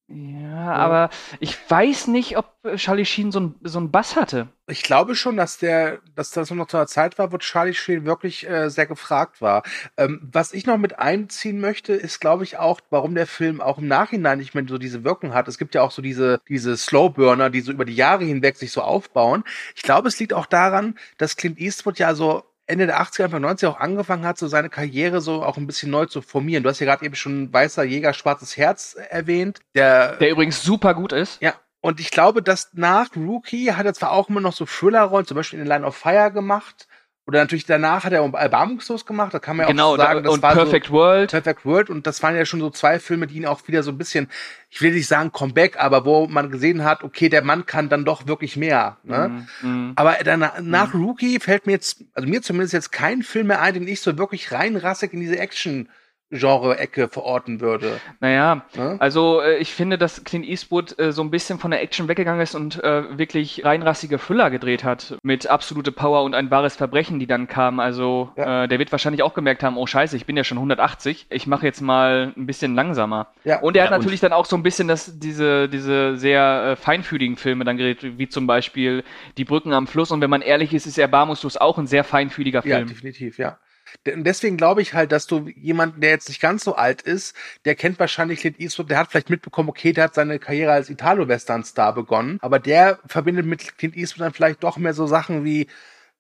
[0.07, 1.09] Ja, aber
[1.41, 4.49] ich weiß nicht, ob Charlie Sheen so ein, so Bass hatte.
[4.67, 8.05] Ich glaube schon, dass der, dass das noch zu einer Zeit war, wo Charlie Sheen
[8.05, 9.63] wirklich äh, sehr gefragt war.
[9.97, 13.79] Ähm, was ich noch mit einziehen möchte, ist, glaube ich, auch, warum der Film auch
[13.79, 15.49] im Nachhinein nicht mehr so diese Wirkung hat.
[15.49, 18.73] Es gibt ja auch so diese, diese Slowburner, die so über die Jahre hinweg sich
[18.73, 19.43] so aufbauen.
[19.75, 23.45] Ich glaube, es liegt auch daran, dass Clint Eastwood ja so Ende der 80er, Anfang
[23.45, 26.63] 90er auch angefangen hat, so seine Karriere so auch ein bisschen neu zu formieren.
[26.63, 29.61] Du hast ja gerade eben schon Weißer Jäger, Schwarzes Herz erwähnt.
[29.75, 31.43] Der, Der übrigens super gut ist.
[31.43, 35.27] ja, und ich glaube, dass nach Rookie hat er zwar auch immer noch so Thriller-Rollen,
[35.27, 36.89] zum Beispiel in Line of Fire gemacht.
[37.27, 39.33] Oder natürlich danach hat er Erbarmungslos gemacht.
[39.33, 41.31] Da kann man ja Genau, auch sagen, da- und war Perfect so World.
[41.31, 41.89] Perfect World.
[41.89, 44.29] Und das waren ja schon so zwei Filme, die ihn auch wieder so ein bisschen,
[44.69, 48.05] ich will nicht sagen Comeback, aber wo man gesehen hat, okay, der Mann kann dann
[48.05, 48.99] doch wirklich mehr.
[49.05, 49.47] Ne?
[49.63, 49.93] Mhm.
[49.97, 53.73] Aber danach, nach Rookie fällt mir jetzt, also mir zumindest jetzt kein Film mehr ein,
[53.73, 55.89] den ich so wirklich reinrassig in diese Action
[56.39, 58.01] Genre-Ecke verorten würde.
[58.21, 58.97] Naja, Ne?
[58.99, 62.41] also äh, ich finde, dass Clint Eastwood äh, so ein bisschen von der Action weggegangen
[62.41, 67.19] ist und äh, wirklich reinrassige Thriller gedreht hat mit absolute Power und ein wahres Verbrechen,
[67.19, 67.81] die dann kamen.
[67.81, 68.65] Also Ja.
[68.65, 71.47] äh, der wird wahrscheinlich auch gemerkt haben, oh scheiße, ich bin ja schon 180, ich
[71.47, 73.29] mache jetzt mal ein bisschen langsamer.
[73.45, 73.61] Ja.
[73.61, 76.77] Und er hat Ja, natürlich dann auch so ein bisschen das, diese, diese sehr äh,
[76.77, 79.05] feinfühligen Filme dann gedreht, wie zum Beispiel
[79.39, 80.11] Die Brücken am Fluss.
[80.11, 82.89] Und wenn man ehrlich ist, ist Erbarmungslos auch ein sehr feinfühliger Ja, Film.
[82.89, 83.59] definitiv, ja.
[84.07, 87.35] Und deswegen glaube ich halt, dass du jemanden, der jetzt nicht ganz so alt ist,
[87.65, 90.91] der kennt wahrscheinlich Clint Eastwood, der hat vielleicht mitbekommen, okay, der hat seine Karriere als
[90.91, 95.69] Italo-Western-Star begonnen, aber der verbindet mit Clint Eastwood dann vielleicht doch mehr so Sachen wie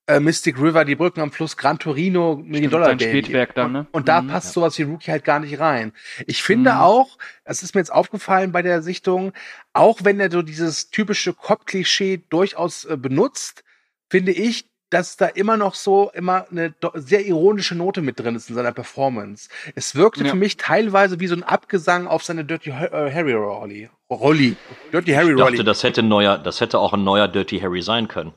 [0.07, 3.23] äh, Mystic River, die Brücken am Fluss, Gran Torino, Million Dollar sein Baby.
[3.23, 3.79] Spätwerk dann, ne?
[3.81, 4.29] Und, und da Mhm.
[4.29, 5.93] passt sowas wie Rookie halt gar nicht rein.
[6.27, 6.81] Ich finde Mhm.
[6.81, 9.33] auch, das ist mir jetzt aufgefallen bei der Sichtung,
[9.73, 13.65] auch wenn er so dieses typische Cop-Klischee durchaus äh, benutzt,
[14.11, 18.48] finde ich, dass da immer noch so immer eine sehr ironische Note mit drin ist
[18.48, 19.48] in seiner Performance.
[19.74, 20.30] Es wirkte Ja.
[20.30, 23.90] für mich teilweise wie so ein Abgesang auf seine Dirty äh, Harry Rolli.
[24.09, 24.57] Rolli.
[24.92, 25.57] Dirty Harry Ich Rolli.
[25.57, 28.33] dachte, das hätte, neuer, das hätte auch ein neuer Dirty Harry sein können.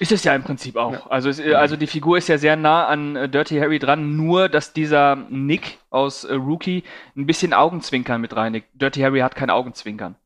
[0.00, 1.08] Ist es ja im Prinzip auch.
[1.10, 4.16] Also, es, äh, also die Figur ist ja sehr nah an äh, Dirty Harry dran,
[4.16, 6.82] nur dass dieser Nick aus Rookie
[7.16, 8.66] ein bisschen Augenzwinkern mit reinlegt.
[8.74, 10.16] Dirty Harry hat kein Augenzwinkern.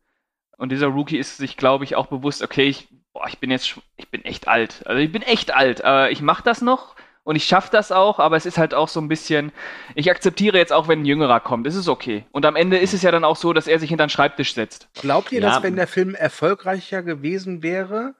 [0.56, 3.81] Und dieser Rookie ist sich, glaube ich, auch bewusst, okay, ich, boah, ich bin jetzt,
[3.96, 4.83] ich bin echt alt.
[4.87, 5.81] Also ich bin echt alt.
[5.83, 8.88] Äh, ich mache das noch und ich schaffe das auch, aber es ist halt auch
[8.88, 9.53] so ein bisschen,
[9.94, 11.66] ich akzeptiere jetzt auch, wenn ein Jüngerer kommt.
[11.66, 12.27] Es ist okay.
[12.33, 14.53] Und am Ende ist es ja dann auch so, dass er sich hinter den Schreibtisch
[14.53, 14.88] setzt.
[14.94, 15.48] Glaubt ihr, Ja.
[15.50, 18.14] dass wenn der Film erfolgreicher gewesen wäre,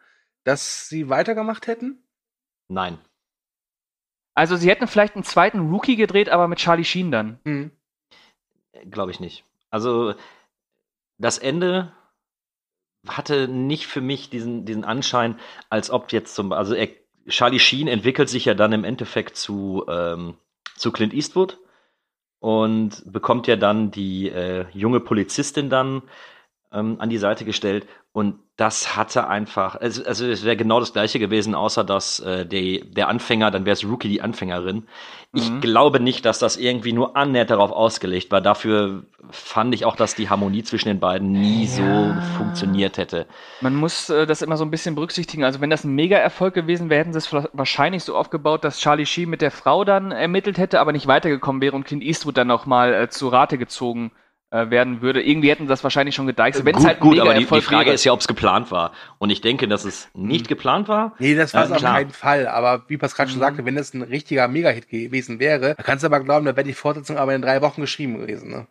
[0.45, 1.99] dass sie weitergemacht hätten?
[2.69, 2.99] Nein.
[4.35, 7.39] Also sie hätten vielleicht einen zweiten Rookie gedreht, aber mit Charlie Sheen dann.
[7.45, 7.71] Hm.
[8.91, 9.45] Glaube ich nicht.
[9.71, 10.15] Also
[11.19, 11.93] das Ende
[13.09, 15.39] hatte nicht für mich diesen, diesen Anschein,
[15.71, 16.89] als ob jetzt zum also er,
[17.29, 20.37] Charlie Sheen entwickelt sich ja dann im Endeffekt zu, ähm,
[20.77, 21.59] zu Clint Eastwood
[22.39, 26.03] und bekommt ja dann die äh, junge Polizistin dann
[26.73, 30.93] ähm, an die Seite gestellt und das hatte einfach, also, also es wäre genau das
[30.93, 34.87] gleiche gewesen, außer dass äh, der, der Anfänger, dann wäre es Rookie die Anfängerin.
[35.35, 35.61] Ich Mhm.
[35.61, 38.41] glaube nicht, dass das irgendwie nur annähernd darauf ausgelegt war.
[38.41, 43.27] Dafür fand ich auch, dass die Harmonie zwischen den beiden nie so funktioniert hätte.
[43.61, 45.45] Man muss äh, das immer so ein bisschen berücksichtigen.
[45.45, 49.07] Also wenn das ein Mega-Erfolg gewesen wäre, hätten sie es wahrscheinlich so aufgebaut, dass Charlie
[49.07, 52.47] Sheen mit der Frau dann ermittelt hätte, aber nicht weitergekommen wäre und Clint Eastwood dann
[52.49, 54.13] noch mal äh, zu Rate gezogen
[54.55, 55.21] äh, werden würde.
[55.21, 56.65] Irgendwie hätten das wahrscheinlich schon gedeichselt.
[56.65, 57.95] Wenn es gut, halt gut, aber die, die Frage wäre.
[57.95, 58.93] ist ja, ob es geplant war.
[59.19, 61.15] Und ich denke, dass es nicht geplant war.
[61.19, 62.47] Nee, das war es Ja, auf keinen Fall.
[62.47, 66.21] Aber wie Pascal schon sagte, wenn das ein richtiger Mega-Hit gewesen wäre, kannst du aber
[66.21, 68.51] glauben, da wäre die Fortsetzung aber in drei Wochen geschrieben gewesen.
[68.51, 68.67] Ne?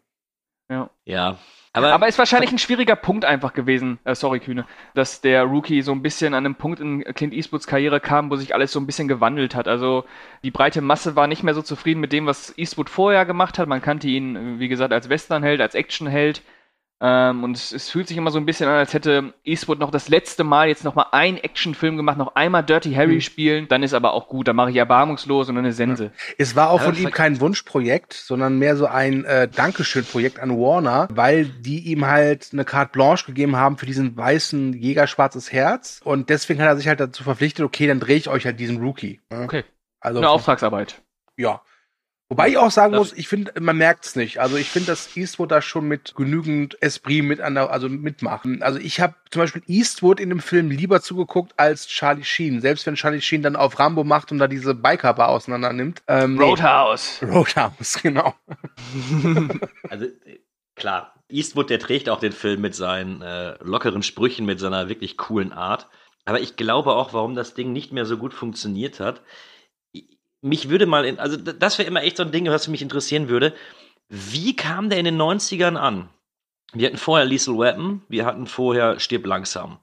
[0.69, 0.89] ja.
[1.03, 1.37] Ja.
[1.75, 5.81] Aber, Aber ist wahrscheinlich ein schwieriger Punkt einfach gewesen, äh, sorry Kühne, dass der Rookie
[5.81, 8.79] so ein bisschen an einem Punkt in Clint Eastwoods Karriere kam, wo sich alles so
[8.79, 9.67] ein bisschen gewandelt hat.
[9.67, 10.05] Also
[10.43, 13.67] die breite Masse war nicht mehr so zufrieden mit dem, was Eastwood vorher gemacht hat.
[13.67, 16.43] Man kannte ihn, wie gesagt, als Westernheld, als Actionheld.
[17.05, 19.91] Ähm, und es, es fühlt sich immer so ein bisschen an, als hätte Eastwood noch
[19.91, 23.67] das letzte Mal jetzt noch mal einen Actionfilm gemacht, noch einmal Dirty Harry spielen.
[23.67, 26.13] Dann ist aber auch gut, dann mache ich erbarmungslos und eine Sense.
[26.37, 30.51] Es war auch Ja, von ihm kein Wunschprojekt, sondern mehr so ein äh, Dankeschön-Projekt an
[30.51, 35.51] Warner, weil die ihm halt eine Carte Blanche gegeben haben für diesen weißen Jäger schwarzes
[35.51, 35.99] Herz.
[36.05, 38.77] Und deswegen hat er sich halt dazu verpflichtet, okay, dann drehe ich euch halt diesen
[38.77, 39.19] Rookie.
[39.29, 39.41] ne?
[39.43, 39.65] Okay.
[39.99, 41.01] Also Eine Auftragsarbeit.
[41.35, 41.61] Ja.
[42.29, 44.39] Wobei ich auch sagen muss, ich finde, man merkt es nicht.
[44.39, 48.63] Also ich finde, dass Eastwood da schon mit genügend Esprit mit an der, also mitmachen.
[48.63, 52.61] Also ich habe zum Beispiel Eastwood in dem Film lieber zugeguckt als Charlie Sheen.
[52.61, 56.01] Selbst wenn Charlie Sheen dann auf Rambo macht und da diese Biker-Bar auseinander nimmt.
[56.07, 56.39] Ähm.
[56.39, 57.21] Roadhouse.
[57.21, 58.33] Roadhouse, genau.
[59.89, 60.07] Also
[60.75, 65.17] klar, Eastwood, der trägt auch den Film mit seinen äh, lockeren Sprüchen, mit seiner wirklich
[65.17, 65.87] coolen Art.
[66.25, 69.21] Aber ich glaube auch, warum das Ding nicht mehr so gut funktioniert hat.
[70.43, 73.29] Mich würde mal, in, also das wäre immer echt so ein Ding, was mich interessieren
[73.29, 73.53] würde.
[74.09, 76.09] Wie kam der in den 90ern an?
[76.73, 79.77] Wir hatten vorher Lethal Weapon, wir hatten vorher Stirb langsam.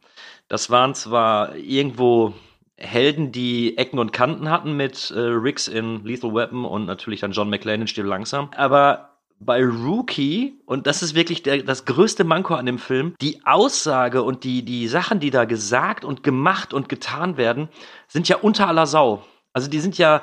[0.49, 2.35] Das waren zwar irgendwo
[2.77, 7.33] Helden, die Ecken und Kanten hatten mit äh, Riggs in Lethal Weapon und natürlich dann
[7.33, 9.11] John McClane in Stirb langsam, aber
[9.43, 14.23] bei Rookie, und das ist wirklich der, das größte Manko an dem Film, die Aussage
[14.23, 17.71] und die, die Sachen, die da gesagt und gemacht und getan werden,
[18.07, 19.25] sind ja unter aller Sau.
[19.55, 20.23] Also die sind ja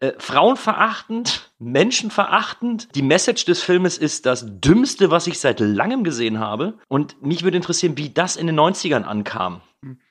[0.00, 2.94] äh, frauenverachtend, menschenverachtend.
[2.94, 6.78] Die Message des Filmes ist das Dümmste, was ich seit langem gesehen habe.
[6.88, 9.62] Und mich würde interessieren, wie das in den 90ern ankam.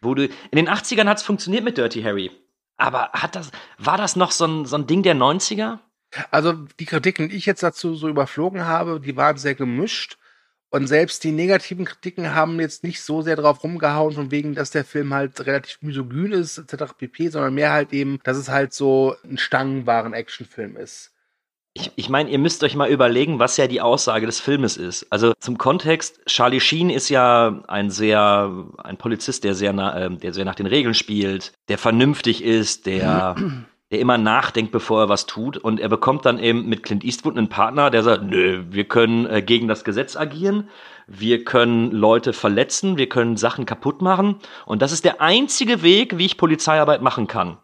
[0.01, 2.31] Wurde, in den 80ern hat es funktioniert mit Dirty Harry.
[2.77, 5.79] Aber hat das, war das noch so ein, so ein Ding der 90er?
[6.31, 10.17] Also die Kritiken, die ich jetzt dazu so überflogen habe, die waren sehr gemischt.
[10.69, 14.71] Und selbst die negativen Kritiken haben jetzt nicht so sehr drauf rumgehauen, von wegen, dass
[14.71, 16.93] der Film halt relativ misogyn ist, etc.
[16.97, 21.11] pp., sondern mehr halt eben, dass es halt so ein stangenwaren Actionfilm ist.
[21.77, 25.11] Ich, ich meine, ihr müsst euch mal überlegen, was ja die Aussage des Filmes ist.
[25.11, 30.17] Also zum Kontext, Charlie Sheen ist ja ein sehr, ein Polizist, der sehr, na, äh,
[30.17, 33.35] der sehr nach den Regeln spielt, der vernünftig ist, der
[33.91, 35.57] der immer nachdenkt, bevor er was tut.
[35.57, 39.25] Und er bekommt dann eben mit Clint Eastwood einen Partner, der sagt, nö, wir können
[39.27, 40.69] äh, gegen das Gesetz agieren,
[41.07, 44.37] wir können Leute verletzen, wir können Sachen kaputt machen.
[44.65, 47.57] Und das ist der einzige Weg, wie ich Polizeiarbeit machen kann.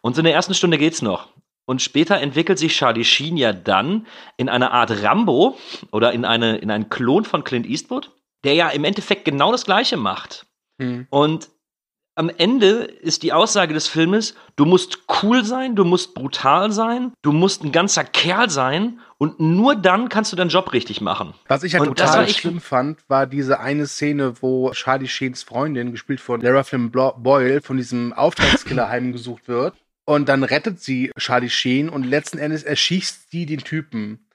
[0.00, 1.28] Und so in der ersten Stunde geht's noch.
[1.66, 4.06] Und später entwickelt sich Charlie Sheen ja dann
[4.38, 5.58] in eine Art Rambo
[5.92, 8.10] oder in, eine, in einen Klon von Clint Eastwood,
[8.42, 10.46] der ja im Endeffekt genau das Gleiche macht.
[10.80, 11.06] Hm.
[11.10, 11.50] Und
[12.18, 17.12] am Ende ist die Aussage des Filmes, du musst cool sein, du musst brutal sein,
[17.22, 21.34] du musst ein ganzer Kerl sein und nur dann kannst du deinen Job richtig machen.
[21.46, 25.92] Was ich halt Und total schlimm fand, war diese eine Szene, wo Charlie Sheens Freundin,
[25.92, 29.74] gespielt von Lara Flynn Boyle, von diesem Auftragskiller heimgesucht wird.
[30.04, 34.26] Und dann rettet sie Charlie Sheen und letzten Endes erschießt sie den Typen.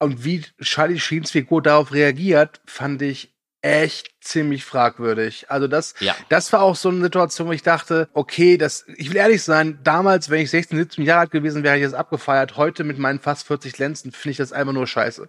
[0.00, 5.50] Und wie Charlie Sheens Figur darauf reagiert, fand ich echt ziemlich fragwürdig.
[5.50, 6.14] Also das, Ja.
[6.28, 9.78] das war auch so eine Situation, wo ich dachte, okay, das, ich will ehrlich sein,
[9.84, 12.56] damals, wenn ich 16, 17 Jahre alt gewesen wäre, hätte ich das abgefeiert.
[12.56, 15.28] Heute mit meinen fast 40 Lenzen finde ich das einfach nur scheiße.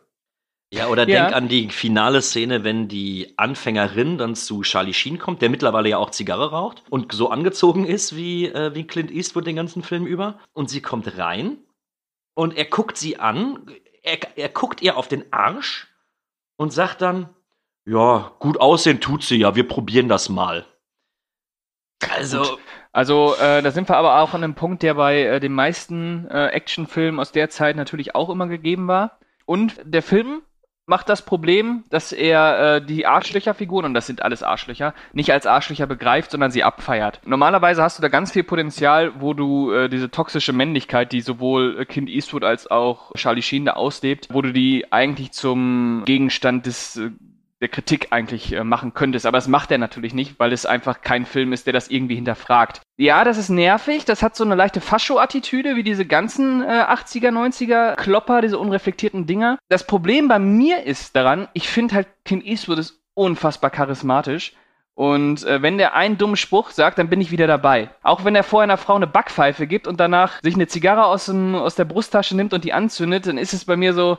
[0.73, 1.23] Ja, oder Ja.
[1.25, 5.89] denk an die finale Szene, wenn die Anfängerin dann zu Charlie Sheen kommt, der mittlerweile
[5.89, 9.83] ja auch Zigarre raucht und so angezogen ist wie, äh, wie Clint Eastwood den ganzen
[9.83, 10.39] Film über.
[10.53, 11.57] Und sie kommt rein
[12.35, 13.69] und er guckt sie an,
[14.03, 15.89] er, er guckt ihr auf den Arsch
[16.55, 17.27] und sagt dann,
[17.91, 20.65] ja, gut aussehen tut sie ja, wir probieren das mal.
[22.09, 22.57] Also,
[22.93, 26.27] Also, äh, da sind wir aber auch an einem Punkt, der bei äh, den meisten
[26.29, 29.19] äh, Actionfilmen aus der Zeit natürlich auch immer gegeben war.
[29.45, 30.41] Und der Film
[30.87, 35.45] macht das Problem, dass er äh, die Arschlöcherfiguren, und das sind alles Arschlöcher, nicht als
[35.45, 37.21] Arschlöcher begreift, sondern sie abfeiert.
[37.25, 41.79] Normalerweise hast du da ganz viel Potenzial, wo du äh, diese toxische Männlichkeit, die sowohl
[41.79, 46.65] äh, Clint Eastwood als auch Charlie Sheen da auslebt, wo du die eigentlich zum Gegenstand
[46.65, 47.11] des äh,
[47.61, 49.25] der Kritik eigentlich äh, machen könntest.
[49.25, 52.15] Aber das macht er natürlich nicht, weil es einfach kein Film ist, der das irgendwie
[52.15, 52.81] hinterfragt.
[52.97, 54.03] Ja, das ist nervig.
[54.05, 59.27] Das hat so eine leichte Fascho-Attitüde, wie diese ganzen äh, 80er, 90er Klopper, diese unreflektierten
[59.27, 59.59] Dinger.
[59.69, 64.53] Das Problem bei mir ist daran, ich finde halt, Clint Eastwood ist unfassbar charismatisch.
[64.95, 67.89] Und äh, wenn der einen dummen Spruch sagt, dann bin ich wieder dabei.
[68.01, 71.25] Auch wenn er vorher einer Frau eine Backpfeife gibt und danach sich eine Zigarre aus,
[71.25, 74.17] dem, aus der Brusttasche nimmt und die anzündet, dann ist es bei mir so,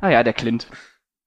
[0.00, 0.68] naja, der Clint.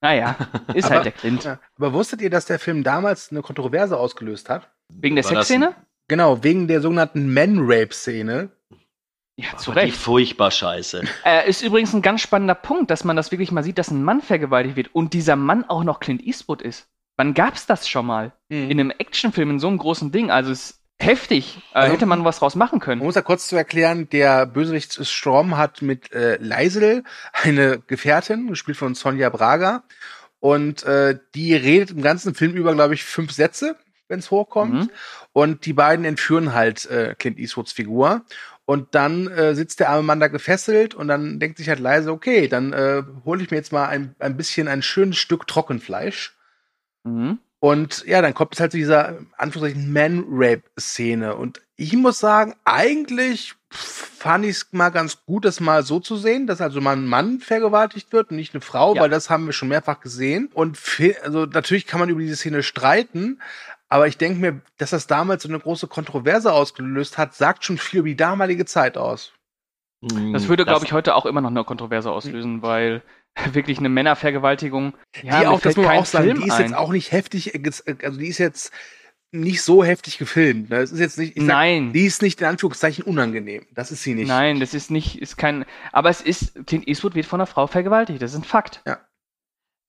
[0.02, 0.36] Naja,
[0.74, 1.44] ist Aber- halt der Clint.
[1.44, 1.60] Ja.
[1.78, 4.70] Aber wusstet ihr, dass der Film damals eine Kontroverse ausgelöst hat?
[4.90, 5.76] Wegen der Sexszene?
[6.08, 8.50] Genau, wegen der sogenannten Man-Rape-Szene.
[9.38, 9.98] Ja, zu war die Recht.
[9.98, 11.04] furchtbar scheiße.
[11.26, 14.04] Äh, ist übrigens ein ganz spannender Punkt, dass man das wirklich mal sieht, dass ein
[14.04, 16.88] Mann vergewaltigt wird und dieser Mann auch noch Clint Eastwood ist.
[17.18, 18.32] Wann gab's das schon mal?
[18.50, 18.70] Mhm.
[18.70, 20.30] In einem Actionfilm, in so einem großen Ding.
[20.32, 21.58] Also es heftig.
[21.74, 23.02] Äh, Also- hätte man was draus machen können.
[23.02, 27.04] muss ja kurz zu erklären, der Bösewicht Strom hat mit äh, Leisel
[27.34, 29.84] eine Gefährtin, gespielt von Sonja Braga.
[30.40, 33.78] Und äh, die redet im ganzen Film über, glaube ich, fünf Sätze,
[34.08, 34.74] wenn es hochkommt.
[34.74, 34.90] Mhm.
[35.34, 38.24] Und die beiden entführen halt äh, Clint Eastwoods Figur.
[38.66, 42.12] Und dann äh, sitzt der arme Mann da gefesselt und dann denkt sich halt leise,
[42.12, 46.36] okay, dann äh, hole ich mir jetzt mal ein, ein bisschen ein schönes Stück Trockenfleisch.
[47.04, 47.38] Mhm.
[47.66, 51.36] Und ja, dann kommt es halt zu dieser Anführungszeichen Man-Rape-Szene.
[51.36, 56.16] Und ich muss sagen, eigentlich fand ich es mal ganz gut, das mal so zu
[56.16, 59.02] sehen, dass also mal ein Mann vergewaltigt wird und nicht eine Frau, Ja.
[59.02, 60.52] weil das haben wir schon mehrfach gesehen.
[60.54, 60.78] Und
[61.24, 63.42] also natürlich kann man über diese Szene streiten,
[63.90, 67.80] aber ich denke mir, dass das damals so eine große Kontroverse ausgelöst hat, sagt schon
[67.80, 69.32] viel über die damalige Zeit aus.
[70.34, 73.02] Das würde, glaube ich, heute auch immer noch eine Kontroverse auslösen, weil
[73.52, 74.94] wirklich eine Männervergewaltigung.
[75.22, 76.62] Ja, die auch, das muss man auch sagen, Film die ist ein.
[76.62, 78.72] jetzt auch nicht heftig, äh, äh, also die ist jetzt
[79.32, 80.70] nicht so heftig gefilmt.
[80.70, 80.78] ne?
[80.78, 81.94] Es ist jetzt nicht, ich sag, Nein.
[81.94, 83.66] die ist nicht in Anführungszeichen unangenehm.
[83.74, 84.28] Das ist sie nicht.
[84.28, 85.66] Nein, das ist nicht, ist kein.
[85.92, 88.22] Aber es ist, Clint Eastwood wird von einer Frau vergewaltigt.
[88.22, 88.82] Das ist ein Fakt.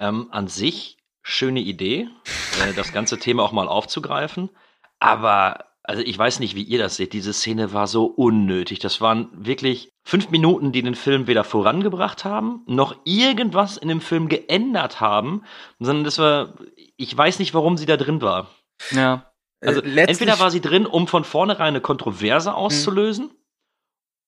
[0.01, 2.09] Ähm, an sich schöne Idee,
[2.63, 4.51] äh, das ganze Thema auch mal aufzugreifen.
[4.99, 7.13] Aber, also ich weiß nicht, wie ihr das seht.
[7.13, 8.79] Diese Szene war so unnötig.
[8.81, 14.01] Das waren wirklich fünf Minuten, die den Film weder vorangebracht haben, noch irgendwas in dem
[14.01, 15.43] Film geändert haben,
[15.79, 16.55] sondern das war,
[16.97, 18.51] ich weiß nicht, warum sie da drin war.
[18.91, 19.33] Ja.
[19.61, 23.31] Also Äh, letztlich- entweder war sie drin, um von vornherein eine Kontroverse auszulösen,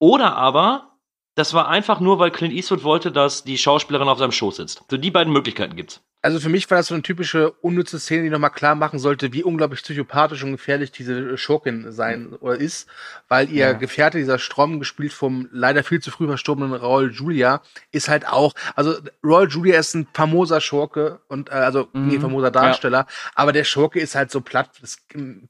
[0.00, 0.98] oder aber
[1.34, 4.82] das war einfach nur, weil Clint Eastwood wollte, dass die Schauspielerin auf seinem Schoß sitzt.
[4.90, 6.02] So die beiden Möglichkeiten gibt's.
[6.20, 9.32] Also für mich war das so eine typische unnütze Szene, die nochmal klar machen sollte,
[9.32, 12.88] wie unglaublich psychopathisch und gefährlich diese Schurkin sein oder ist,
[13.28, 13.72] weil ihr Ja.
[13.72, 18.54] Gefährte, dieser Strom, gespielt vom leider viel zu früh verstorbenen Raul Julia, ist halt auch,
[18.74, 22.08] also Raul Julia ist ein famoser Schurke und äh, also Mhm.
[22.08, 24.98] nee, famoser Darsteller, aber der Schurke ist halt so platt, das,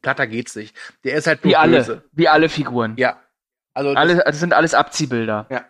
[0.02, 0.76] platter geht's nicht.
[1.02, 2.02] Der ist halt nur Wie alle, böse.
[2.12, 2.92] wie alle Figuren.
[2.98, 3.18] Ja.
[3.72, 5.46] Also das- Alle, das sind alles Abziehbilder.
[5.48, 5.64] Ja.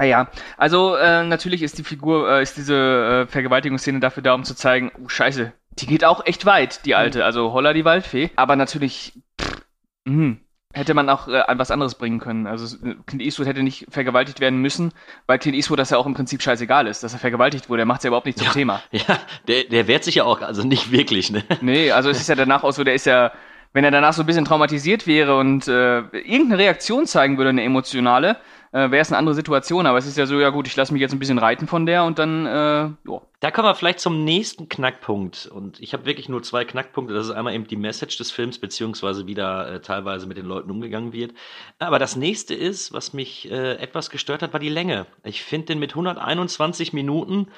[0.00, 4.44] Naja, also äh, natürlich ist die Figur, äh, ist diese äh, Vergewaltigungsszene dafür da, um
[4.44, 8.30] zu zeigen, oh Scheiße, die geht auch echt weit, die alte, also Holla die Waldfee.
[8.36, 9.60] Aber natürlich, pff,
[10.06, 10.36] mh,
[10.72, 12.46] hätte man auch äh, was anderes bringen können.
[12.46, 14.92] Also äh, Clint Eastwood hätte nicht vergewaltigt werden müssen,
[15.26, 17.82] weil Clint Eastwood das ja auch im Prinzip scheißegal ist, dass er vergewaltigt wurde.
[17.82, 18.52] Er macht es ja überhaupt nicht zum Ja.
[18.54, 18.82] Thema.
[18.92, 21.44] Ja, der, der wehrt sich ja auch, also nicht wirklich, ne?
[21.60, 23.32] Nee, also es ist ja danach auch so, der ist ja,
[23.74, 27.62] wenn er danach so ein bisschen traumatisiert wäre und äh, irgendeine Reaktion zeigen würde, eine
[27.64, 28.38] emotionale,
[28.72, 29.86] äh, wäre es eine andere Situation.
[29.86, 31.86] Aber es ist ja so, ja gut, ich lasse mich jetzt ein bisschen reiten von
[31.86, 33.22] der und dann, äh, jo.
[33.40, 35.46] Da kommen wir vielleicht zum nächsten Knackpunkt.
[35.46, 37.14] Und ich habe wirklich nur zwei Knackpunkte.
[37.14, 40.44] Das ist einmal eben die Message des Films, beziehungsweise wie da äh, teilweise mit den
[40.44, 41.32] Leuten umgegangen wird.
[41.78, 45.06] Aber das nächste ist, was mich äh, etwas gestört hat, war die Länge.
[45.24, 47.48] Ich finde den mit 121 Minuten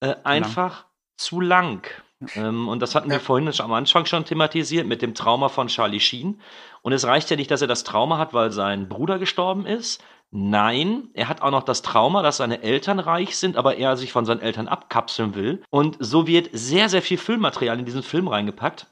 [0.00, 1.90] äh, einfach zu lang.
[2.34, 6.00] Ähm, und das hatten wir vorhin am Anfang schon thematisiert mit dem Trauma von Charlie
[6.00, 6.40] Sheen.
[6.82, 10.02] Und es reicht ja nicht, dass er das Trauma hat, weil sein Bruder gestorben ist.
[10.30, 14.12] Nein, er hat auch noch das Trauma, dass seine Eltern reich sind, aber er sich
[14.12, 15.62] von seinen Eltern abkapseln will.
[15.70, 18.88] Und so wird sehr, sehr viel Filmmaterial in diesen Film reingepackt.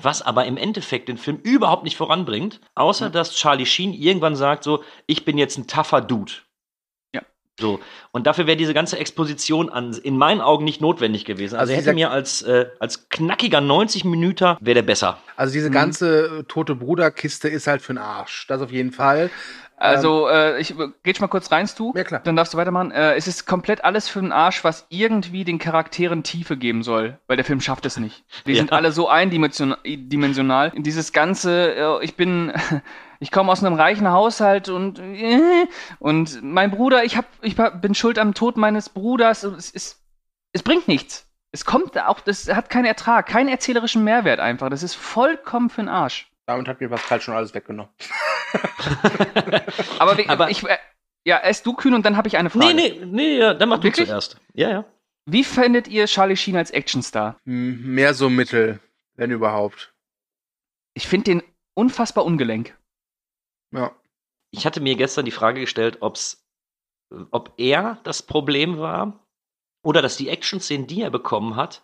[0.00, 4.64] Was aber im Endeffekt den Film überhaupt nicht voranbringt, außer dass Charlie Sheen irgendwann sagt
[4.64, 6.32] so, ich bin jetzt ein tougher Dude.
[7.58, 7.80] So.
[8.12, 11.54] Und dafür wäre diese ganze Exposition an, in meinen Augen nicht notwendig gewesen.
[11.56, 15.18] Also, Also er hätte mir als, äh, als knackiger 90 Minuten wäre der besser.
[15.36, 18.46] Also diese ganze äh, tote Bruderkiste ist halt für den Arsch.
[18.48, 19.30] Das auf jeden Fall.
[19.78, 21.92] Also, äh, ich geht mal kurz rein, du.
[21.94, 22.22] Ja, klar.
[22.24, 22.92] Dann darfst du weitermachen.
[22.92, 27.18] Äh, es ist komplett alles für den Arsch, was irgendwie den Charakteren Tiefe geben soll,
[27.26, 28.24] weil der Film schafft es nicht.
[28.46, 28.58] Die Ja.
[28.58, 30.72] sind alle so eindimensional.
[30.76, 32.52] Dieses ganze, äh, ich bin,
[33.20, 35.66] ich komme aus einem reichen Haushalt und äh,
[35.98, 39.44] und mein Bruder, ich hab, ich bin schuld am Tod meines Bruders.
[39.44, 40.02] Und Es ist,
[40.52, 41.28] es bringt nichts.
[41.52, 44.68] Es kommt auch, das hat keinen Ertrag, keinen erzählerischen Mehrwert einfach.
[44.68, 46.30] Das ist vollkommen für den Arsch.
[46.46, 47.90] Damit hat mir Pascal schon alles weggenommen.
[49.98, 50.76] Aber, wie, Aber- ich, äh,
[51.24, 52.74] ja, erst du kühn und dann habe ich eine Frage.
[52.74, 54.08] Nee, nee, nee, ja, dann mach du Wirklich?
[54.08, 54.38] zuerst.
[54.54, 54.84] Ja, ja.
[55.28, 57.36] Wie findet ihr Charlie Sheen als Actionstar?
[57.46, 58.78] Hm, Mehr so mittel,
[59.16, 59.92] wenn überhaupt.
[60.94, 61.42] Ich finde den
[61.74, 62.76] unfassbar ungelenk.
[63.72, 63.94] Ja.
[64.50, 66.46] Ich hatte mir gestern die Frage gestellt, ob's,
[67.30, 69.26] ob er das Problem war
[69.84, 71.82] oder dass die Action-Szenen, die er bekommen hat,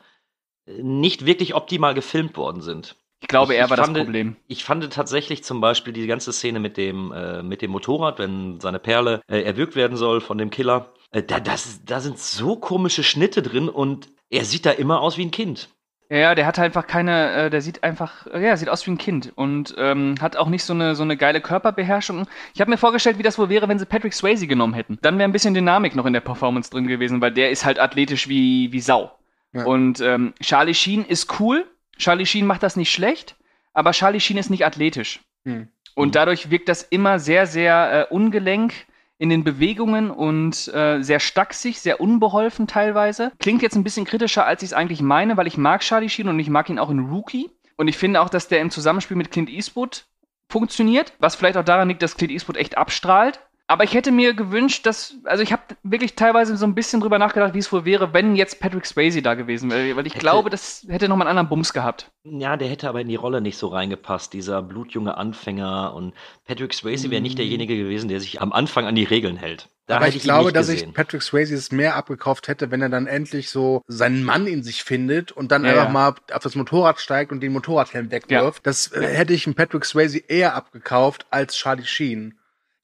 [0.67, 2.97] nicht wirklich optimal gefilmt worden sind.
[3.21, 4.37] Ich glaube, Ich- er ich war das fand- Problem.
[4.49, 8.59] Ich fand tatsächlich zum Beispiel die ganze Szene mit dem, äh, mit dem Motorrad, wenn
[8.61, 10.93] seine Perle äh, erwürgt werden soll von dem Killer.
[11.13, 15.19] Äh, da, das, da sind so komische Schnitte drin und er sieht da immer aus
[15.19, 15.69] wie ein Kind.
[16.13, 18.99] Ja, der hat einfach keine, äh, der sieht einfach, äh, ja, sieht aus wie ein
[18.99, 22.27] Kind und ähm, hat auch nicht so eine, so eine geile Körperbeherrschung.
[22.53, 24.99] Ich habe mir vorgestellt, wie das wohl wäre, wenn sie Patrick Swayze genommen hätten.
[25.01, 27.81] Dann wäre ein bisschen Dynamik noch in der Performance drin gewesen, weil der ist halt
[27.81, 29.11] athletisch wie, wie Sau.
[29.55, 29.65] Ja.
[29.65, 31.65] Und ähm, Charlie Sheen ist cool.
[31.97, 33.37] Charlie Sheen macht das nicht schlecht,
[33.73, 35.21] aber Charlie Sheen ist nicht athletisch.
[35.47, 35.69] Hm.
[35.95, 38.75] Und dadurch wirkt das immer sehr, sehr äh, ungelenk
[39.23, 43.31] in den Bewegungen und äh, sehr stachsig, sehr unbeholfen teilweise.
[43.39, 46.27] Klingt jetzt ein bisschen kritischer, als ich es eigentlich meine, weil ich mag Charlie Sheen
[46.27, 47.49] und ich mag ihn auch in Rookie.
[47.77, 50.07] Und ich finde auch, dass der im Zusammenspiel mit Clint Eastwood
[50.51, 53.39] funktioniert, was vielleicht auch daran liegt, dass Clint Eastwood echt abstrahlt.
[53.73, 57.19] Aber ich hätte mir gewünscht, dass, also ich habe wirklich teilweise so ein bisschen drüber
[57.19, 60.21] nachgedacht, wie es wohl wäre, wenn jetzt Patrick Swayze da gewesen wäre, weil ich Hätte-
[60.21, 62.11] glaube, das hätte nochmal einen anderen Bums gehabt.
[62.25, 65.95] Ja, der hätte aber in die Rolle nicht so reingepasst, dieser blutjunge Anfänger.
[65.95, 66.13] Und
[66.47, 69.71] Patrick Swayze wäre nicht derjenige gewesen, der sich am Anfang an die Regeln hält.
[69.87, 70.91] Da Aber ich ihn glaube, dass gesehen.
[70.91, 74.63] ich Patrick Swayze es mehr abgekauft hätte, wenn er dann endlich so seinen Mann in
[74.63, 75.91] sich findet und dann Ja, einfach ja.
[75.91, 78.67] mal auf das Motorrad steigt und den Motorradhelm wegwirft.
[78.67, 82.39] Das äh, hätte ich Patrick Swayze eher abgekauft als Charlie Sheen.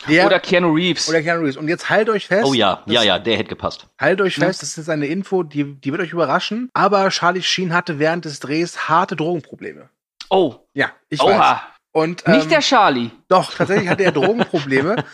[0.06, 1.08] Der, Oder Keanu Reeves.
[1.08, 1.56] oder Keanu Reeves.
[1.56, 2.46] Und jetzt halt euch fest.
[2.46, 3.88] Oh ja, ja, ja, der hätte gepasst.
[3.98, 4.46] Halt euch Ja.
[4.46, 6.70] fest, das ist eine Info, die, die wird euch überraschen.
[6.72, 9.88] Aber Charlie Sheen hatte während des Drehs harte Drogenprobleme.
[10.30, 11.38] Oh, Ja, ich oha.
[11.38, 11.58] weiß.
[11.92, 13.10] Und, ähm, Nicht der Charlie.
[13.28, 15.04] Doch, tatsächlich hatte er Drogenprobleme.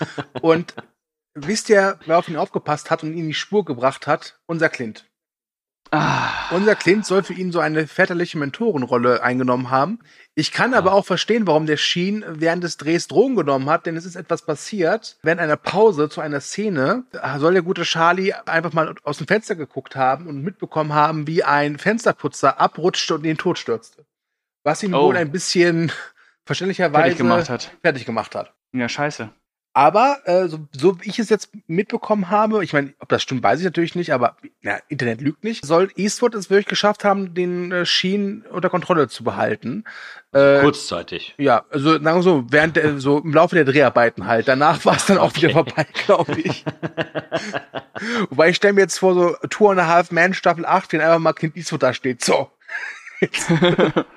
[0.42, 0.74] und
[1.34, 4.38] wisst ihr, wer auf ihn aufgepasst hat und ihn in die Spur gebracht hat?
[4.46, 5.06] Unser Clint.
[5.90, 10.00] Ah, Unser Clint soll für ihn so eine väterliche Mentorenrolle eingenommen haben.
[10.36, 13.96] Ich kann aber auch verstehen, warum der Sheen während des Drehs Drogen genommen hat, denn
[13.96, 15.16] es ist etwas passiert.
[15.22, 17.04] Während einer Pause zu einer Szene
[17.38, 21.44] soll der gute Charlie einfach mal aus dem Fenster geguckt haben und mitbekommen haben, wie
[21.44, 24.04] ein Fensterputzer abrutschte und in den Tod stürzte.
[24.64, 25.04] Was ihn Oh.
[25.06, 25.92] wohl ein bisschen
[26.46, 27.70] verständlicherweise Fertig gemacht hat.
[27.82, 28.52] fertig gemacht hat.
[28.72, 29.30] ja, scheiße.
[29.76, 33.42] Aber äh, so, so wie ich es jetzt mitbekommen habe, ich meine, ob das stimmt,
[33.42, 37.34] weiß ich natürlich nicht, aber ja, Internet lügt nicht, soll Eastwood es wirklich geschafft haben,
[37.34, 39.82] den äh, Sheen unter Kontrolle zu behalten.
[40.30, 41.34] Äh, Kurzzeitig.
[41.38, 44.46] ja, also sagen wir so, während der, so im Laufe der Dreharbeiten halt.
[44.46, 46.64] Danach war es dann auch wieder vorbei, glaube ich.
[48.30, 51.00] Wobei ich stelle mir jetzt vor, so Two and a Half Man Staffel 8, wenn
[51.00, 52.24] einfach mal Clint Eastwood da steht.
[52.24, 52.48] So.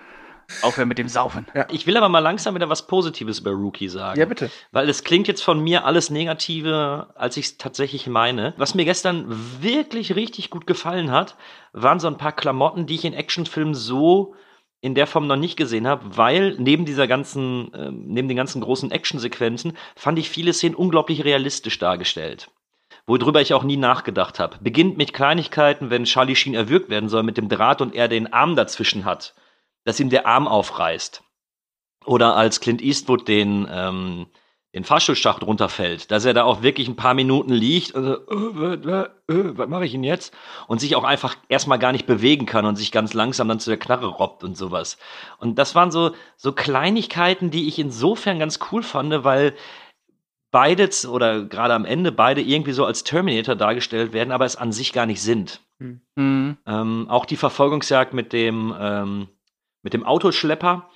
[0.62, 1.46] Aufhören mit dem Saufen.
[1.72, 4.20] Ich will aber mal langsam wieder was Positives über Rookie sagen.
[4.20, 4.50] Ja, bitte.
[4.72, 8.54] Weil es klingt jetzt von mir alles Negative, als ich es tatsächlich meine.
[8.58, 9.26] Was mir gestern
[9.62, 11.36] wirklich richtig gut gefallen hat,
[11.74, 14.36] waren so ein paar Klamotten, die ich in Actionfilmen so
[14.80, 18.62] in der Form noch nicht gesehen habe, weil neben dieser ganzen, ähm, neben den ganzen
[18.62, 22.52] großen Actionsequenzen fand ich viele Szenen unglaublich realistisch dargestellt.
[23.06, 24.58] Worüber ich auch nie nachgedacht habe.
[24.62, 28.32] Beginnt mit Kleinigkeiten, wenn Charlie Sheen erwürgt werden soll mit dem Draht und er den
[28.32, 29.34] Arm dazwischen hat,
[29.88, 31.24] dass ihm der Arm aufreißt.
[32.06, 34.28] Oder als Clint Eastwood den, ähm,
[34.76, 38.74] den Fahrstuhlschacht runterfällt, dass er da auch wirklich ein paar Minuten liegt und so, äh,
[38.74, 40.36] äh, äh, was mache ich denn jetzt?
[40.68, 43.70] Und sich auch einfach erstmal gar nicht bewegen kann und sich ganz langsam dann zu
[43.70, 44.98] der Knarre robbt und sowas.
[45.40, 49.56] Und das waren so, so Kleinigkeiten, die ich insofern ganz cool fand, weil
[50.52, 54.58] beide z- oder gerade am Ende beide irgendwie so als Terminator dargestellt werden, aber es
[54.58, 55.62] an sich gar nicht sind.
[55.80, 56.58] Mhm.
[56.66, 59.30] Ähm, auch die Verfolgungsjagd mit dem, ähm,
[59.88, 60.90] mit dem Autoschlepper,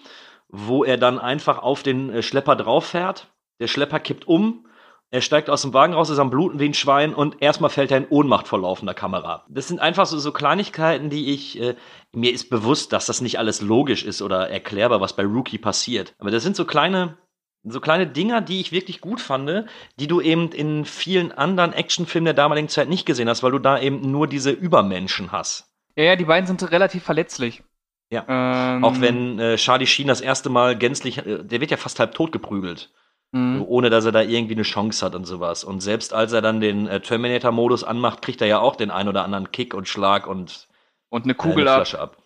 [0.50, 3.32] wo er dann einfach auf den äh, Schlepper drauf fährt.
[3.62, 4.68] Der Schlepper kippt um,
[5.12, 7.90] er steigt aus dem Wagen raus, ist am Bluten wie ein Schwein und erstmal fällt
[7.90, 9.46] er in Ohnmacht vor laufender Kamera.
[9.48, 11.76] Das sind einfach so, so Kleinigkeiten, die ich, äh,
[12.12, 16.14] mir ist bewusst, dass das nicht alles logisch ist oder erklärbar, was bei Rookie passiert.
[16.20, 17.18] Aber das sind so kleine,
[17.64, 22.26] so kleine Dinger, die ich wirklich gut fand, die du eben in vielen anderen Actionfilmen
[22.26, 25.72] der damaligen Zeit nicht gesehen hast, weil du da eben nur diese Übermenschen hast.
[25.96, 27.64] Ja, ja, die beiden sind relativ verletzlich.
[28.12, 28.26] Ja.
[28.28, 31.98] Ähm, Auch wenn äh, Charlie Sheen das erste Mal gänzlich, äh, der wird ja fast
[32.00, 32.92] halb tot geprügelt,
[33.34, 33.64] Mhm.
[33.66, 35.64] ohne dass er da irgendwie eine Chance hat und sowas.
[35.64, 39.08] Und selbst als er dann den äh, Terminator-Modus anmacht, kriegt er ja auch den ein
[39.08, 40.68] oder anderen Kick und Schlag und
[41.10, 41.76] Und eine äh, Kugel eine ab.
[41.78, 42.18] Flasche ab.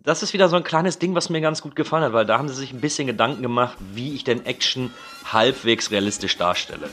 [0.00, 2.36] Das ist wieder so ein kleines Ding, was mir ganz gut gefallen hat, weil da
[2.38, 4.92] haben sie sich ein bisschen Gedanken gemacht, wie ich denn Action
[5.32, 6.90] halbwegs realistisch darstelle.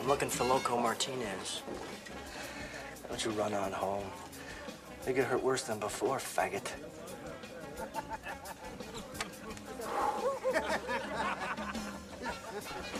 [0.00, 1.62] I'm looking for Loco Martinez.
[3.12, 4.06] Don't you run on home.
[5.04, 6.66] They get hurt worse than before, faggot.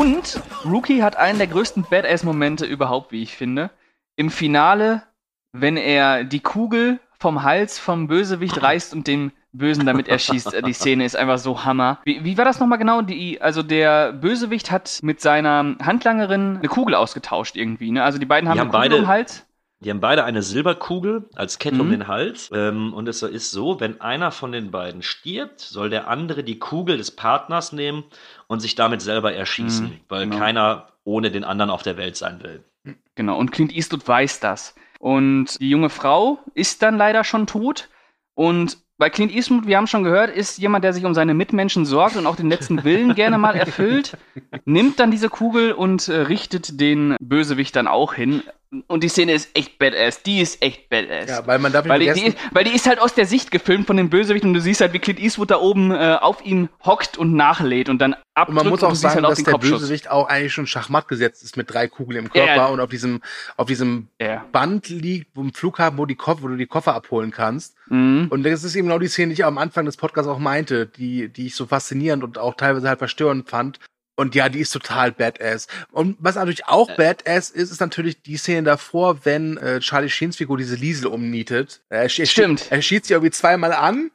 [0.00, 3.68] Und Rookie hat einen der größten Badass-Momente überhaupt, wie ich finde.
[4.16, 5.02] Im Finale,
[5.52, 10.56] wenn er die Kugel vom Hals vom Bösewicht reißt und den Bösen damit erschießt.
[10.66, 11.98] Die Szene ist einfach so Hammer.
[12.04, 13.02] Wie, wie war das nochmal genau?
[13.02, 17.90] Die, also der Bösewicht hat mit seiner Handlangerin eine Kugel ausgetauscht irgendwie.
[17.90, 18.02] Ne?
[18.02, 19.46] Also die beiden haben, Die eine haben Kugel beide- den Hals.
[19.82, 21.92] Die haben beide eine Silberkugel als Kette um Mhm.
[21.92, 22.50] den Hals.
[22.52, 26.58] Ähm, und es ist so, wenn einer von den beiden stirbt, soll der andere die
[26.58, 28.04] Kugel des Partners nehmen
[28.46, 30.38] und sich damit selber erschießen, Mhm, weil genau.
[30.38, 32.62] keiner ohne den anderen auf der Welt sein will.
[33.14, 34.74] Genau, und Clint Eastwood weiß das.
[34.98, 37.88] Und die junge Frau ist dann leider schon tot.
[38.34, 41.86] Und bei Clint Eastwood, wir haben schon gehört, ist jemand, der sich um seine Mitmenschen
[41.86, 44.18] sorgt und auch den letzten Willen gerne mal erfüllt,
[44.66, 48.42] nimmt dann diese Kugel und äh, richtet den Bösewicht dann auch hin.
[48.86, 50.22] Und die Szene ist echt badass.
[50.22, 51.28] Die ist echt badass.
[51.28, 53.26] Ja, weil man darf nicht Weil die, die, vergessen, weil die ist halt aus der
[53.26, 56.16] Sicht gefilmt von dem Bösewicht und du siehst halt, wie Clint Eastwood da oben äh,
[56.20, 59.42] auf ihn hockt und nachlädt und dann und abdrückt man muss auch sagen, halt dass
[59.42, 59.80] der Kopfschuss.
[59.80, 62.66] Bösewicht auch eigentlich schon Schachmatt gesetzt ist mit drei Kugeln im Körper Ja.
[62.66, 63.20] und auf diesem,
[63.56, 64.44] auf diesem Ja.
[64.52, 67.74] Band liegt, wo im Flughafen, wo, die Koffer, wo du die Koffer abholen kannst.
[67.88, 68.28] Mhm.
[68.30, 70.86] Und das ist eben genau die Szene, die ich am Anfang des Podcasts auch meinte,
[70.86, 73.80] die, die ich so faszinierend und auch teilweise halt verstörend fand.
[74.20, 75.66] Und ja, die ist total badass.
[75.92, 80.36] Und was natürlich auch badass ist, ist natürlich die Szene davor, wenn äh, Charlie Sheens
[80.36, 81.82] Figur diese Liesel umnietet.
[81.88, 82.66] Er, er, Stimmt.
[82.70, 84.10] Er schießt sie irgendwie zweimal an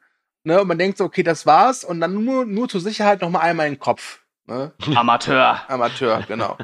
[0.45, 1.83] Ne, und man denkt so, okay, das war's.
[1.83, 4.19] Und dann nur, nur zur Sicherheit noch mal einmal in den Kopf.
[4.45, 4.71] Ne?
[4.95, 5.67] Amateur.
[5.67, 6.57] Amateur, genau.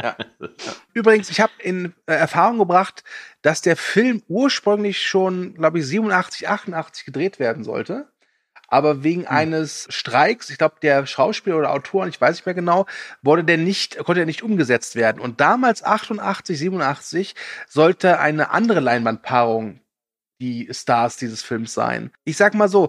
[0.00, 0.16] ja.
[0.46, 0.72] Ja.
[0.92, 3.02] Übrigens, ich habe in äh, Erfahrung gebracht,
[3.40, 8.06] dass der Film ursprünglich schon, glaube ich, 87, 88 gedreht werden sollte.
[8.68, 9.28] Aber wegen Hm.
[9.28, 12.86] eines Streiks, ich glaube, der Schauspieler oder Autor, ich weiß nicht mehr genau,
[13.22, 15.20] wurde der nicht, konnte er nicht umgesetzt werden.
[15.20, 17.34] Und damals, 88, 87,
[17.68, 19.80] sollte eine andere Leinwandpaarung
[20.40, 22.10] die Stars dieses Films sein.
[22.24, 22.88] Ich sag mal so,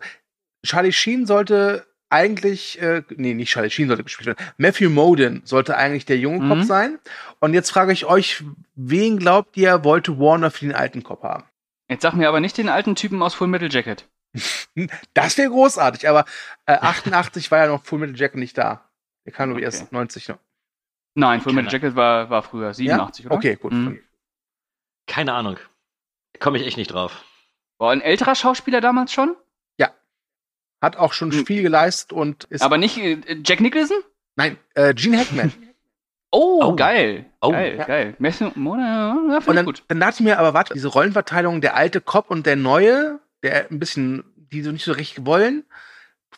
[0.66, 4.46] Charlie Sheen sollte eigentlich, äh, nee, nicht Charlie Sheen sollte gespielt werden.
[4.58, 6.50] Matthew Modin sollte eigentlich der junge Mhm.
[6.50, 7.00] Kopf sein.
[7.40, 8.44] Und jetzt frage ich euch,
[8.76, 11.44] wen glaubt ihr, wollte Warner für den alten Kopf haben?
[11.90, 14.06] Jetzt sag mir aber nicht den alten Typen aus Full Metal Jacket.
[15.14, 16.26] Das wäre großartig, aber
[16.66, 18.90] äh, 88 war ja noch Full Metal Jacket nicht da.
[19.26, 19.66] Der kam nur Okay.
[19.66, 20.38] erst 90 noch.
[21.16, 23.32] Nein, Full Metal Jacket war, war früher, 87, ja?
[23.32, 23.38] oder?
[23.38, 23.74] Okay, gut.
[23.74, 24.00] Mhm.
[25.08, 25.58] Keine Ahnung.
[26.40, 27.24] Komme ich echt nicht drauf.
[27.80, 29.36] War ein älterer Schauspieler damals schon?
[30.80, 31.44] Hat auch schon Hm.
[31.48, 32.62] viel geleistet und ist.
[32.62, 33.98] Aber nicht äh, Jack Nicholson?
[34.36, 35.52] nein, äh, Gene Hackman.
[36.30, 36.76] Oh, Oh.
[36.76, 37.26] geil.
[37.42, 37.50] Oh.
[37.52, 37.86] Geil, Ja.
[37.86, 38.16] geil.
[38.54, 39.84] Modin, ja, Und dann, gut.
[39.88, 43.20] dann dachte ich mir, aber warte, diese Rollenverteilung, der alte Cop und der neue,
[43.50, 45.66] der ein bisschen, die so nicht so richtig wollen,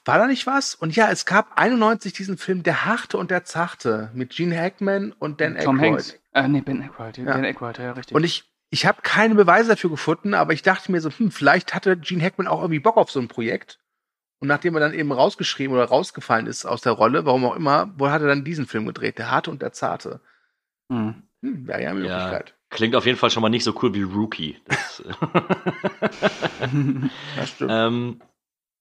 [0.05, 0.75] war da nicht was?
[0.75, 5.11] Und ja, es gab 91 diesen Film Der Harte und der Zarte mit Gene Hackman
[5.11, 5.91] und Dan Tom Aykroyd.
[5.91, 6.19] Hanks.
[6.33, 7.17] Äh, nee, Ben Aykroyd.
[7.17, 7.33] Ja.
[7.33, 8.15] Ben Aykroyd, ja, richtig.
[8.15, 11.75] Und ich, ich habe keine Beweise dafür gefunden, aber ich dachte mir so, hm, vielleicht
[11.75, 13.79] hatte Gene Hackman auch irgendwie Bock auf so ein Projekt.
[14.39, 17.93] Und nachdem er dann eben rausgeschrieben oder rausgefallen ist aus der Rolle, warum auch immer,
[17.97, 19.17] wo hat er dann diesen Film gedreht?
[19.17, 20.21] Der Harte und der Zarte.
[20.89, 21.23] Hm.
[21.41, 22.15] Hm, wäre ja eine Ja.
[22.15, 22.55] Möglichkeit.
[22.69, 24.57] Klingt auf jeden Fall schon mal nicht so cool wie Rookie.
[24.65, 25.03] Das,
[27.35, 27.71] Das stimmt.
[27.73, 28.21] ähm,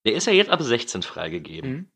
[0.04, 1.70] der ist ja jetzt ab 16 freigegeben.
[1.70, 1.90] Mhm.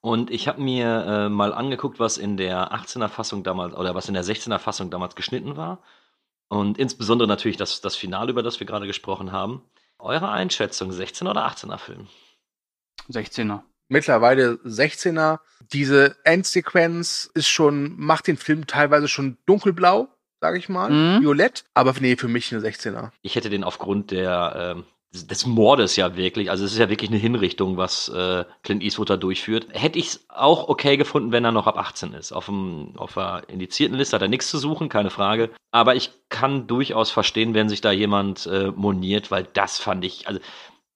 [0.00, 4.06] Und ich habe mir äh, mal angeguckt, was in der 18er Fassung damals oder was
[4.08, 5.82] in der 16er Fassung damals geschnitten war.
[6.48, 9.62] Und insbesondere natürlich das, das Finale, über das wir gerade gesprochen haben.
[9.98, 12.06] Eure Einschätzung, 16 oder 18er Film?
[13.10, 13.62] 16er.
[13.88, 15.40] mittlerweile 16er.
[15.72, 20.08] Diese Endsequenz ist schon, macht den Film teilweise schon dunkelblau,
[20.40, 21.22] sage ich mal, Mhm.
[21.22, 23.10] violett, aber nee, für mich eine 16er.
[23.22, 26.90] Ich hätte den aufgrund der, ähm, des- des Mordes ja wirklich, also es ist ja
[26.90, 29.66] wirklich eine Hinrichtung, was äh, Clint Eastwood da durchführt.
[29.72, 32.32] Hätte ich es auch okay gefunden, wenn er noch ab 18 ist.
[32.32, 35.50] Auf, dem, auf der indizierten Liste hat er nichts zu suchen, keine Frage.
[35.70, 40.28] Aber ich kann durchaus verstehen, wenn sich da jemand äh, moniert, weil das fand ich,
[40.28, 40.40] also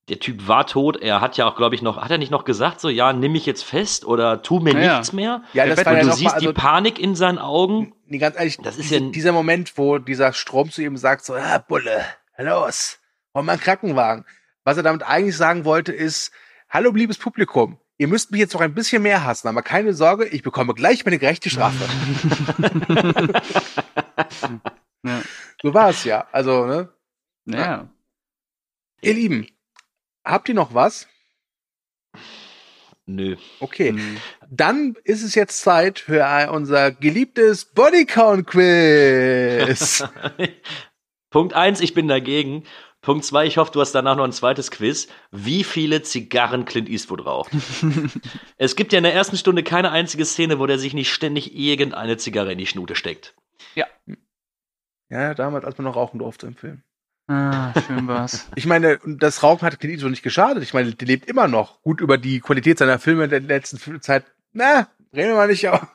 [0.09, 1.01] der Typ war tot.
[1.01, 3.33] Er hat ja auch, glaube ich, noch, hat er nicht noch gesagt, so, ja, nimm
[3.33, 4.93] mich jetzt fest oder tu mir Ja, ja.
[4.99, 5.43] nichts mehr?
[5.53, 7.95] Ja, das war Und ja du siehst mal, also, die Panik in seinen Augen.
[8.07, 11.25] nee, ganz ehrlich, Das ist diese, ja dieser Moment, wo dieser Strom zu ihm sagt,
[11.25, 12.05] so, ah, Bulle,
[12.37, 12.99] los,
[13.35, 14.25] hol mal einen Krankenwagen.
[14.65, 16.33] Was er damit eigentlich sagen wollte, ist,
[16.69, 20.25] hallo, liebes Publikum, ihr müsst mich jetzt noch ein bisschen mehr hassen, aber keine Sorge,
[20.27, 21.85] ich bekomme gleich meine gerechte Strafe.
[25.05, 25.21] Ja.
[25.61, 26.29] so war es ja.
[26.31, 26.89] Also, ne?
[27.47, 27.89] ja.
[29.01, 29.49] Ihr Lieben,
[30.25, 31.09] habt ihr noch was?
[33.07, 33.37] Nö.
[33.61, 33.91] Okay.
[33.91, 34.17] Hm.
[34.49, 40.05] Dann ist es jetzt Zeit für unser geliebtes Bodycount-Quiz.
[41.31, 42.65] Punkt eins, ich bin dagegen.
[43.01, 45.09] Punkt zwei, ich hoffe, du hast danach noch ein zweites Quiz.
[45.33, 47.51] Wie viele Zigarren Clint Eastwood raucht?
[48.59, 51.57] es gibt ja in der ersten Stunde keine einzige Szene, wo der sich nicht ständig
[51.57, 53.35] irgendeine Zigarre in die Schnute steckt.
[55.11, 56.85] ja, damals, als man noch rauchen durfte im Film.
[57.29, 58.49] Ah, schön war's.
[58.57, 60.63] Ich meine, das Rauchen hat Clint Eastwood nicht geschadet.
[60.63, 64.01] Ich meine, der lebt immer noch gut über die Qualität seiner Filme in der letzten
[64.03, 64.25] Zeit.
[64.53, 65.89] Na, reden wir mal nicht, aber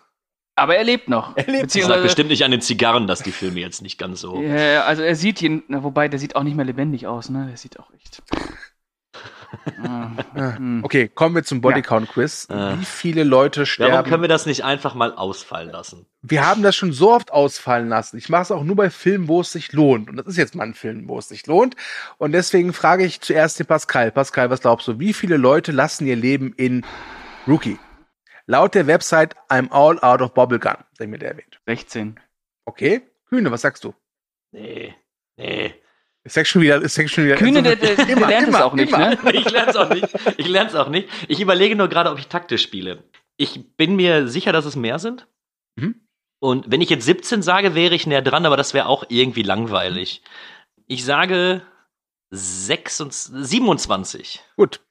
[0.55, 1.37] Aber er lebt noch.
[1.37, 4.41] Er lebt Beziehungsweise, bestimmt nicht an den Zigarren, dass die Filme jetzt nicht ganz so.
[4.41, 7.45] ja, also er sieht jeden, na, wobei der sieht auch nicht mehr lebendig aus, ne?
[7.47, 8.23] Der sieht auch echt.
[9.83, 10.83] Ah, hm.
[10.83, 12.47] okay, kommen wir zum Bodycount-Quiz.
[12.49, 12.79] Äh.
[12.79, 13.93] Wie viele Leute sterben?
[13.93, 16.05] Warum können wir das nicht einfach mal ausfallen lassen?
[16.29, 18.17] wir haben das schon so oft ausfallen lassen.
[18.17, 20.09] Ich mache es auch nur bei Filmen, wo es sich lohnt.
[20.09, 21.75] Und das ist jetzt mal ein Film, wo es sich lohnt.
[22.17, 24.11] Und deswegen frage ich zuerst den Pascal.
[24.11, 24.99] Pascal, was glaubst du?
[24.99, 26.85] Wie viele Leute lassen ihr Leben in
[27.47, 27.79] Rookie?
[28.45, 31.59] Laut der Website I'm all out of bubblegum, der mir der erwähnt.
[31.65, 32.19] 16.
[32.65, 33.01] Okay.
[33.29, 33.93] Kühne, was sagst du?
[34.51, 34.95] Nee.
[35.37, 35.75] Nee.
[36.27, 37.35] Sex schon wieder, Sex schon wieder.
[37.35, 39.09] Kühne, der, der, der Immer, lernt es immer, auch nicht, immer.
[39.09, 39.17] ne?
[39.33, 40.07] Ich lern's auch nicht.
[40.37, 41.09] Ich lern's auch nicht.
[41.27, 43.03] Ich überlege nur gerade, ob ich taktisch spiele.
[43.37, 45.27] Ich bin mir sicher, dass es mehr sind.
[45.75, 46.01] Mhm.
[46.39, 49.43] Und wenn ich jetzt 17 sage, wäre ich näher dran, aber das wäre auch irgendwie
[49.43, 50.21] langweilig.
[50.85, 51.61] Ich sage
[52.31, 54.43] 26, 27.
[54.55, 54.81] Gut.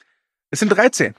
[0.50, 1.14] Es sind 13.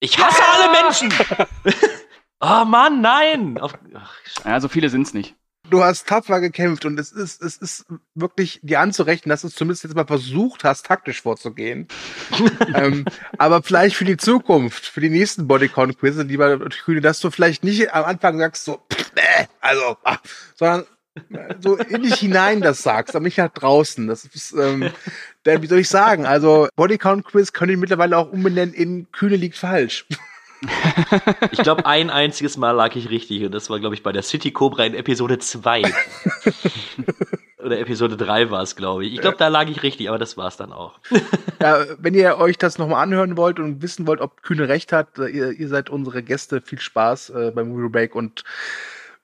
[0.00, 1.12] Ich hasse alle Menschen!
[2.40, 3.58] oh Mann, nein!
[3.58, 4.14] Auf, ach.
[4.44, 5.34] Ja, so viele sind's nicht.
[5.70, 9.54] Du hast tapfer gekämpft und es ist, es ist wirklich dir anzurechnen, dass du es
[9.54, 11.88] zumindest jetzt mal versucht hast, taktisch vorzugehen.
[12.74, 13.06] ähm,
[13.38, 17.94] aber vielleicht für die Zukunft, für die nächsten Bodycount-Quizze, lieber Kühne, dass du vielleicht nicht
[17.94, 20.18] am Anfang sagst, so, pff, nee, also, ah,
[20.54, 20.84] sondern
[21.32, 24.06] äh, so in dich hinein das sagst, aber nicht nach draußen.
[24.06, 24.90] Das ist, ähm,
[25.46, 29.36] Denn wie soll ich sagen, also Bodycount Quiz können ich mittlerweile auch umbenennen in Kühne
[29.36, 30.06] liegt falsch.
[31.50, 34.22] Ich glaube, ein einziges Mal lag ich richtig und das war, glaube ich, bei der
[34.22, 35.82] City Cobra in Episode 2.
[37.64, 39.14] Oder Episode 3 war es, glaube ich.
[39.14, 40.98] Ich glaube, da lag ich richtig, aber das war es dann auch.
[41.60, 45.18] Ja, wenn ihr euch das nochmal anhören wollt und wissen wollt, ob Kühne recht hat,
[45.18, 46.60] äh, ihr, ihr seid unsere Gäste.
[46.60, 48.44] Viel Spaß äh, beim Movie Break und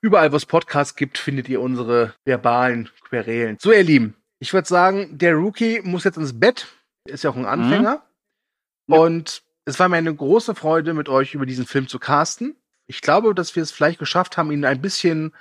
[0.00, 3.58] überall, wo es Podcasts gibt, findet ihr unsere verbalen Querelen.
[3.60, 6.66] So, ihr Lieben, ich würde sagen, der Rookie muss jetzt ins Bett.
[7.04, 8.02] Ist ja auch ein Anfänger.
[8.86, 8.94] Mhm.
[8.94, 9.00] Ja.
[9.00, 12.56] Und es war mir eine große Freude, mit euch über diesen Film zu casten.
[12.86, 15.32] Ich glaube, dass wir es vielleicht geschafft haben, ihn ein bisschen,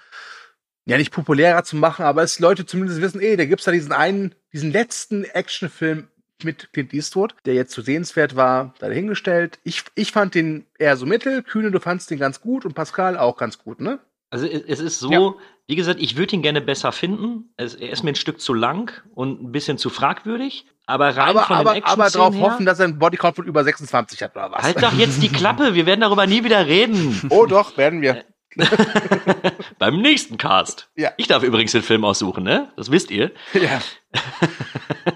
[0.86, 3.92] ja, nicht populärer zu machen, aber es Leute zumindest wissen, ey, da gibt's da diesen
[3.92, 6.08] einen, diesen letzten Actionfilm
[6.44, 9.60] mit Clint Eastwood, der jetzt zu sehenswert war, da dahingestellt.
[9.64, 11.44] Ich, ich fand den eher so mittel.
[11.44, 14.00] Kühne, du fandst den ganz gut und Pascal auch ganz gut, ne?
[14.32, 15.34] Also es es ist so, Ja.
[15.68, 17.52] wie gesagt, ich würde ihn gerne besser finden.
[17.58, 20.66] Es, er ist mir ein Stück zu lang und ein bisschen zu fragwürdig.
[20.86, 23.46] Aber rein aber von aber, den aber darauf her, hoffen, dass er einen Bodycount von
[23.46, 24.64] über 26 hat, oder was?
[24.64, 27.22] Halt doch jetzt die Klappe, wir werden darüber nie wieder reden.
[27.30, 28.24] Oh doch, werden wir.
[29.80, 30.90] Beim nächsten Cast.
[30.96, 31.12] Ja.
[31.18, 32.72] Ich darf übrigens den Film aussuchen, ne?
[32.76, 33.32] Das wisst ihr.
[33.54, 33.82] ja.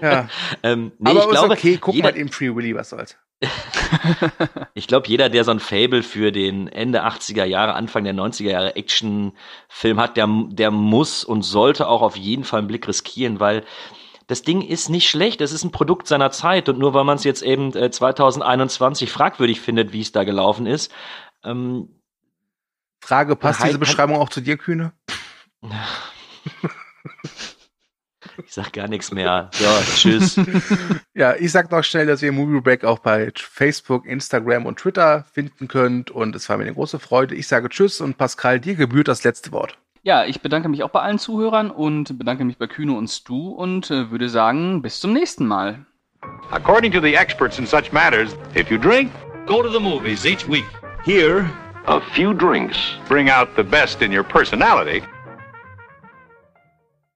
[0.02, 0.28] ja.
[0.62, 3.16] Ähm, nee, aber ich glaube, okay, gucken jeder, halt eben Free Willy, was soll's.
[4.74, 8.50] ich glaube, jeder, der so ein Fable für den Ende 80er Jahre, Anfang der 90er
[8.50, 13.40] Jahre Actionfilm hat, der, der muss und sollte auch auf jeden Fall einen Blick riskieren,
[13.40, 13.64] weil
[14.26, 17.16] das Ding ist nicht schlecht, es ist ein Produkt seiner Zeit und nur weil man
[17.16, 20.92] es jetzt eben äh, 2021 fragwürdig findet, wie es da gelaufen ist,
[21.44, 22.00] ähm,
[23.04, 24.92] Frage, passt Halt- diese Beschreibung auch zu dir, Kühne?
[28.44, 29.50] ich sag gar nichts mehr.
[29.52, 30.40] So, tschüss.
[31.16, 35.24] Ja, ich sag noch schnell, dass ihr Movie Break auch bei Facebook, Instagram und Twitter
[35.32, 36.10] finden könnt.
[36.10, 37.36] Und es war mir eine große Freude.
[37.36, 39.78] Ich sage Tschüss und Pascal, dir gebührt das letzte Wort.
[40.02, 43.50] Ja, ich bedanke mich auch bei allen Zuhörern und bedanke mich bei Kühne und Stu
[43.50, 45.86] und äh, würde sagen, bis zum nächsten Mal.
[46.50, 49.10] According to the experts in such matters, if you drink,
[49.46, 50.64] Go to the movies each week.
[51.04, 51.46] Here,
[51.86, 52.78] a few drinks
[53.08, 55.02] bring out the best in your personality.